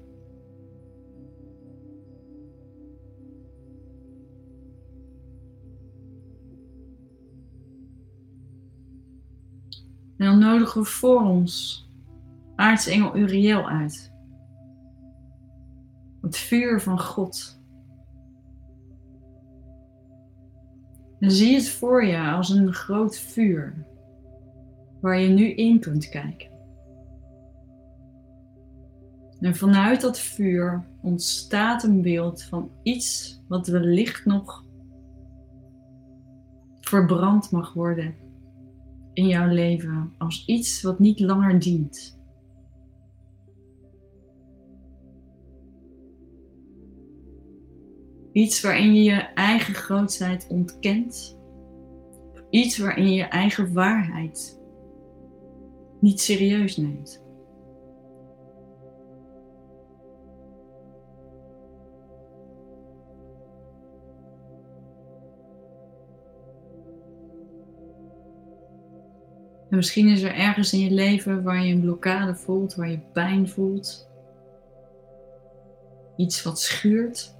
[10.16, 11.88] En dan nodigen we voor ons
[12.56, 14.12] aartsengel Uriel uit.
[16.20, 17.60] Het vuur van God.
[21.18, 23.86] En zie het voor je als een groot vuur
[25.02, 26.50] waar je nu in kunt kijken.
[29.40, 34.64] En vanuit dat vuur ontstaat een beeld van iets wat wellicht nog
[36.80, 38.14] verbrand mag worden
[39.12, 42.20] in jouw leven als iets wat niet langer dient.
[48.32, 51.38] Iets waarin je je eigen grootheid ontkent.
[52.50, 54.61] Iets waarin je je eigen waarheid
[56.02, 57.20] niet serieus neemt.
[69.70, 73.00] En misschien is er ergens in je leven waar je een blokkade voelt, waar je
[73.12, 74.10] pijn voelt.
[76.16, 77.36] Iets wat schuurt.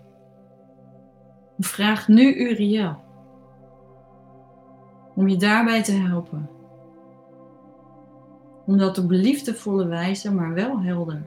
[1.59, 2.97] Vraag nu Uriel
[5.15, 6.62] om je daarbij te helpen.
[8.67, 11.23] Om dat op liefdevolle wijze, maar wel helder,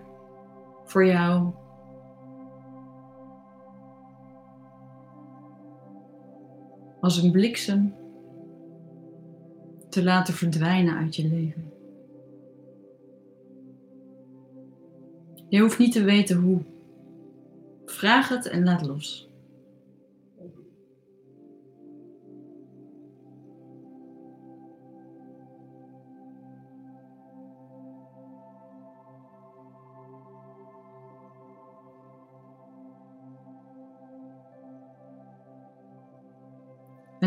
[0.84, 1.52] voor jou
[7.00, 7.96] als een bliksem
[9.90, 11.72] te laten verdwijnen uit je leven.
[15.50, 16.62] Je hoeft niet te weten hoe.
[17.86, 19.30] Vraag het en laat los.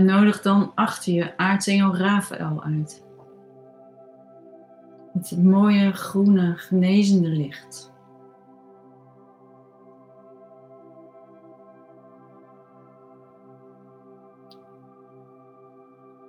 [0.09, 3.07] Nodig dan achter je aartsengel Rafael uit.
[5.13, 7.93] Het mooie groene genezende licht.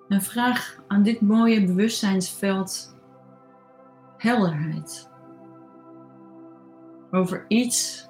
[0.08, 2.98] En vraag aan dit mooie bewustzijnsveld
[4.18, 5.10] helderheid
[7.12, 8.08] over iets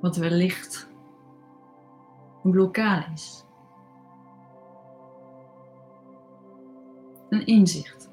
[0.00, 0.95] wat wellicht
[2.46, 3.44] een blokkade is.
[7.28, 8.10] Een inzicht.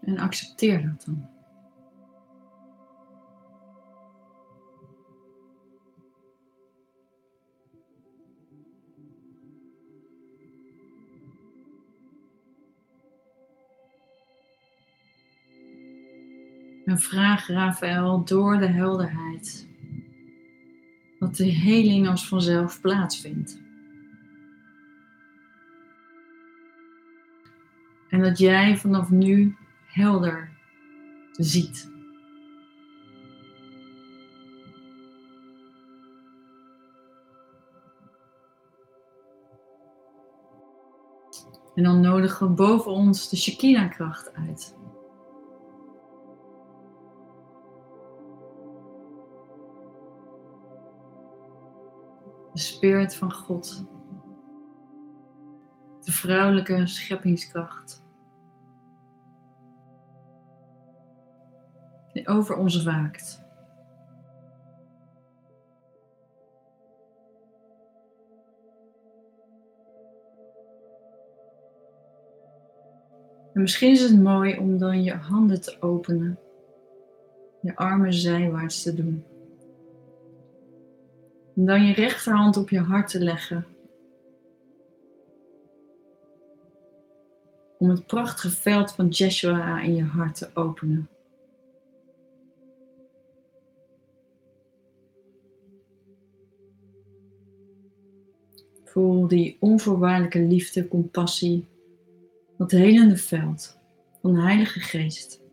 [0.00, 1.35] En accepteer dat dan.
[16.98, 19.66] Vraag Rafael door de helderheid
[21.18, 23.60] dat de heling als vanzelf plaatsvindt.
[28.08, 30.50] En dat jij vanaf nu helder
[31.32, 31.94] ziet.
[41.74, 44.76] En dan nodigen we boven ons de Shekinah-kracht uit.
[52.56, 53.84] De spirit van God,
[56.00, 58.04] de vrouwelijke scheppingskracht,
[62.12, 63.44] die over ons waakt.
[73.52, 76.38] En misschien is het mooi om dan je handen te openen,
[77.60, 79.35] je armen zijwaarts te doen.
[81.56, 83.66] En dan je rechterhand op je hart te leggen.
[87.78, 91.08] Om het prachtige veld van Jeshua in je hart te openen.
[98.84, 101.66] Voel die onvoorwaardelijke liefde, compassie,
[102.56, 103.78] dat helende veld
[104.20, 105.45] van de Heilige Geest.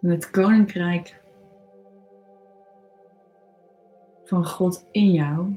[0.00, 1.20] En het koninkrijk
[4.24, 5.56] van God in jou,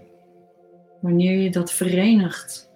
[1.02, 2.72] wanneer je dat verenigt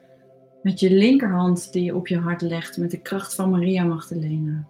[0.62, 4.68] met je linkerhand die je op je hart legt, met de kracht van Maria Magdalena.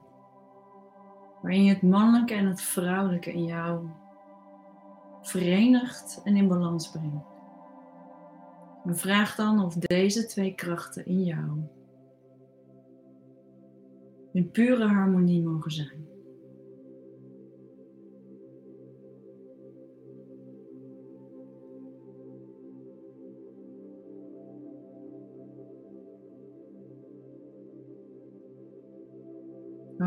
[1.42, 3.88] Waarin je het mannelijke en het vrouwelijke in jou
[5.22, 7.26] verenigt en in balans brengt.
[8.86, 11.62] En vraag dan of deze twee krachten in jou
[14.38, 16.17] in pure harmonie mogen zijn.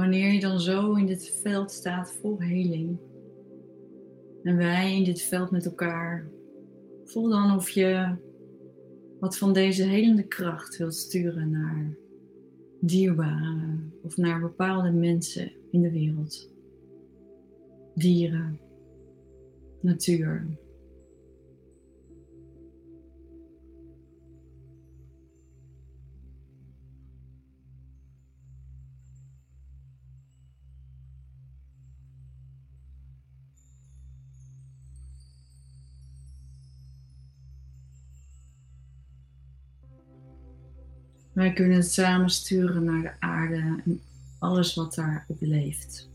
[0.00, 2.98] Wanneer je dan zo in dit veld staat vol heling
[4.42, 6.28] en wij in dit veld met elkaar,
[7.04, 8.16] voel dan of je
[9.18, 11.96] wat van deze helende kracht wilt sturen naar
[12.80, 16.50] dierbaren of naar bepaalde mensen in de wereld.
[17.94, 18.60] dieren,
[19.80, 20.46] natuur.
[41.40, 44.00] Wij kunnen het samen sturen naar de aarde en
[44.38, 46.10] alles wat daarop leeft.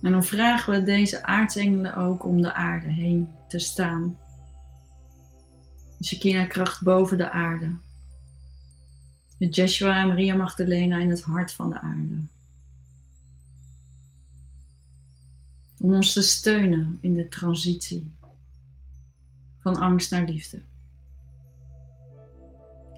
[0.00, 4.18] En dan vragen we deze aartsengelen ook om de aarde heen te staan.
[5.98, 7.76] De Shekinah-kracht boven de aarde.
[9.38, 12.22] Met Jeshua en Maria Magdalena in het hart van de aarde.
[15.78, 18.12] Om ons te steunen in de transitie
[19.58, 20.70] van angst naar liefde.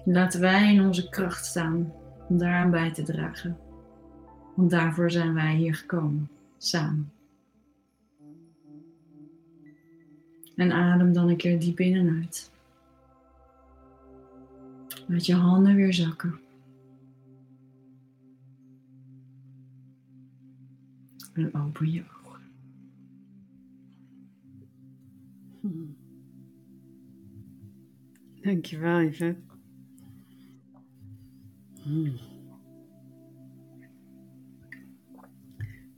[0.05, 1.93] Laten wij in onze kracht staan
[2.27, 3.57] om daaraan bij te dragen.
[4.55, 7.11] Want daarvoor zijn wij hier gekomen, samen.
[10.55, 12.51] En adem dan een keer diep in en uit.
[15.07, 16.39] Laat je handen weer zakken.
[21.33, 22.41] En open je ogen.
[25.61, 25.95] Hmm.
[28.41, 29.54] Dankjewel, Yvette.
[31.85, 32.21] Het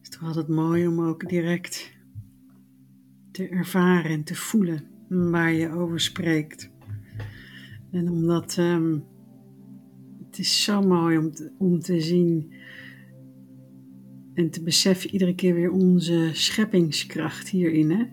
[0.02, 1.98] is toch altijd mooi om ook direct
[3.32, 6.72] te ervaren en te voelen waar je over spreekt.
[7.92, 9.04] En omdat um,
[10.26, 12.54] het is zo mooi om te, om te zien
[14.34, 17.92] en te beseffen iedere keer weer onze scheppingskracht hierin.
[17.92, 18.06] Hè?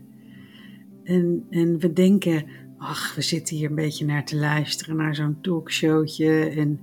[1.02, 2.44] En, en we denken,
[2.78, 6.80] ach, we zitten hier een beetje naar te luisteren, naar zo'n talkshowtje en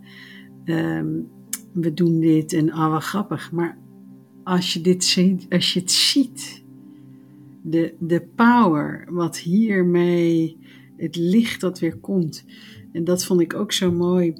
[0.65, 1.27] um,
[1.73, 3.51] we doen dit en ah, wat grappig.
[3.51, 3.77] Maar
[4.43, 6.63] als je dit ziet, als je het ziet,
[7.61, 10.57] de, de power wat hiermee,
[10.97, 12.45] het licht dat weer komt.
[12.91, 14.33] En dat vond ik ook zo mooi.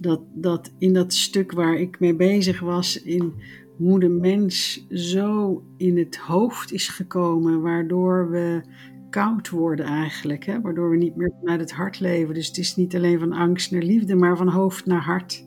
[0.00, 3.32] Dat, dat in dat stuk waar ik mee bezig was, in
[3.76, 8.62] hoe de mens zo in het hoofd is gekomen, waardoor we
[9.10, 10.44] koud worden eigenlijk.
[10.44, 10.60] Hè?
[10.60, 12.34] Waardoor we niet meer vanuit het hart leven.
[12.34, 15.46] Dus het is niet alleen van angst naar liefde, maar van hoofd naar hart.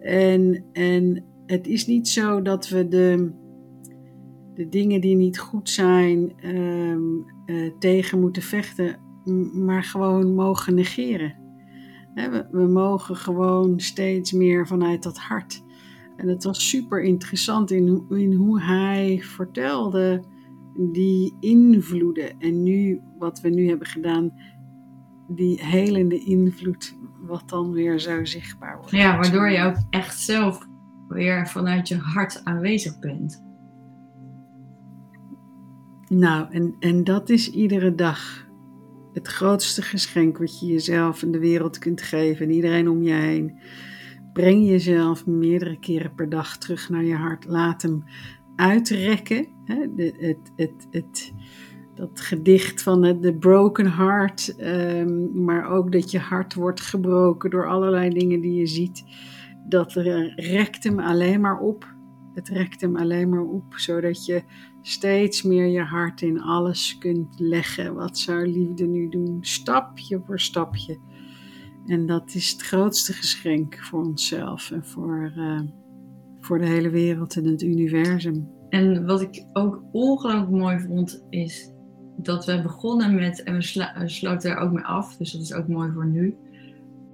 [0.00, 3.32] En, en het is niet zo dat we de,
[4.54, 7.02] de dingen die niet goed zijn ehm,
[7.46, 8.98] eh, tegen moeten vechten,
[9.64, 11.34] maar gewoon mogen negeren.
[12.14, 15.62] we, we mogen gewoon steeds meer vanuit dat hart.
[16.16, 20.22] En het was super interessant in, in hoe hij vertelde
[20.76, 22.38] die invloeden.
[22.38, 24.32] En nu, wat we nu hebben gedaan,
[25.28, 26.96] die helende invloed,
[27.26, 28.90] wat dan weer zo zichtbaar wordt.
[28.90, 30.66] Ja, waardoor je ook echt zelf
[31.08, 33.42] weer vanuit je hart aanwezig bent.
[36.08, 38.46] Nou, en, en dat is iedere dag
[39.12, 43.12] het grootste geschenk wat je jezelf en de wereld kunt geven en iedereen om je
[43.12, 43.58] heen.
[44.32, 47.44] Breng jezelf meerdere keren per dag terug naar je hart.
[47.44, 48.04] Laat hem
[48.56, 49.53] uitrekken.
[49.64, 51.32] Het, het, het,
[51.94, 57.68] dat gedicht van de broken heart, um, maar ook dat je hart wordt gebroken door
[57.68, 59.04] allerlei dingen die je ziet.
[59.68, 59.92] Dat
[60.36, 61.92] rekt hem alleen maar op.
[62.34, 64.42] Het rekt hem alleen maar op, zodat je
[64.82, 67.94] steeds meer je hart in alles kunt leggen.
[67.94, 69.38] Wat zou liefde nu doen?
[69.40, 70.98] Stapje voor stapje.
[71.86, 75.60] En dat is het grootste geschenk voor onszelf en voor, uh,
[76.40, 78.53] voor de hele wereld en het universum.
[78.68, 81.72] En wat ik ook ongelooflijk mooi vond, is
[82.16, 85.52] dat we begonnen met, en we, sla, sloten er ook mee af, dus dat is
[85.52, 86.36] ook mooi voor nu,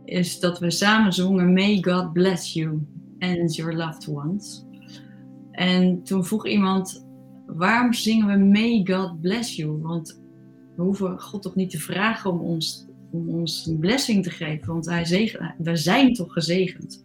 [0.05, 2.87] is dat we samen zongen May God bless you
[3.19, 4.65] and your loved ones.
[5.51, 7.07] En toen vroeg iemand,
[7.47, 9.81] waarom zingen we May God bless you?
[9.83, 10.23] Want
[10.77, 14.67] we hoeven God toch niet te vragen om ons, om ons een blessing te geven,
[14.67, 17.03] want hij zegen, we zijn toch gezegend.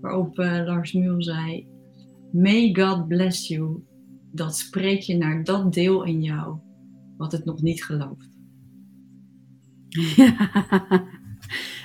[0.00, 1.66] Waarop uh, Lars Muul zei,
[2.34, 3.82] May God bless you.
[4.32, 6.58] Dat spreek je naar dat deel in jou
[7.16, 8.28] wat het nog niet gelooft.
[9.88, 10.34] Ja.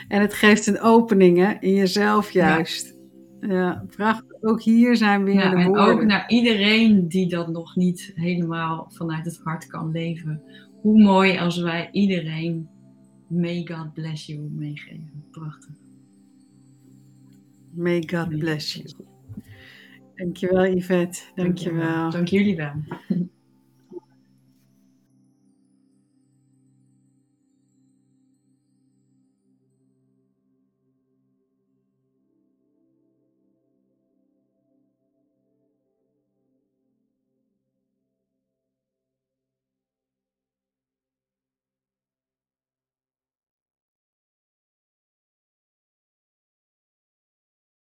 [0.08, 2.96] En het geeft een opening hè, in jezelf juist.
[3.40, 4.42] Ja, ja prachtig.
[4.42, 5.88] Ook hier zijn weer ja, de woorden.
[5.88, 10.42] En ook naar iedereen die dat nog niet helemaal vanuit het hart kan leven.
[10.82, 12.70] Hoe mooi als wij iedereen
[13.30, 15.24] May God bless you meegeven.
[15.32, 15.76] Prachtig.
[17.74, 19.09] May God bless you.
[20.20, 21.22] Dankjewel Yvette.
[21.36, 22.12] Dankjewel.
[22.12, 22.74] Dank jullie wel.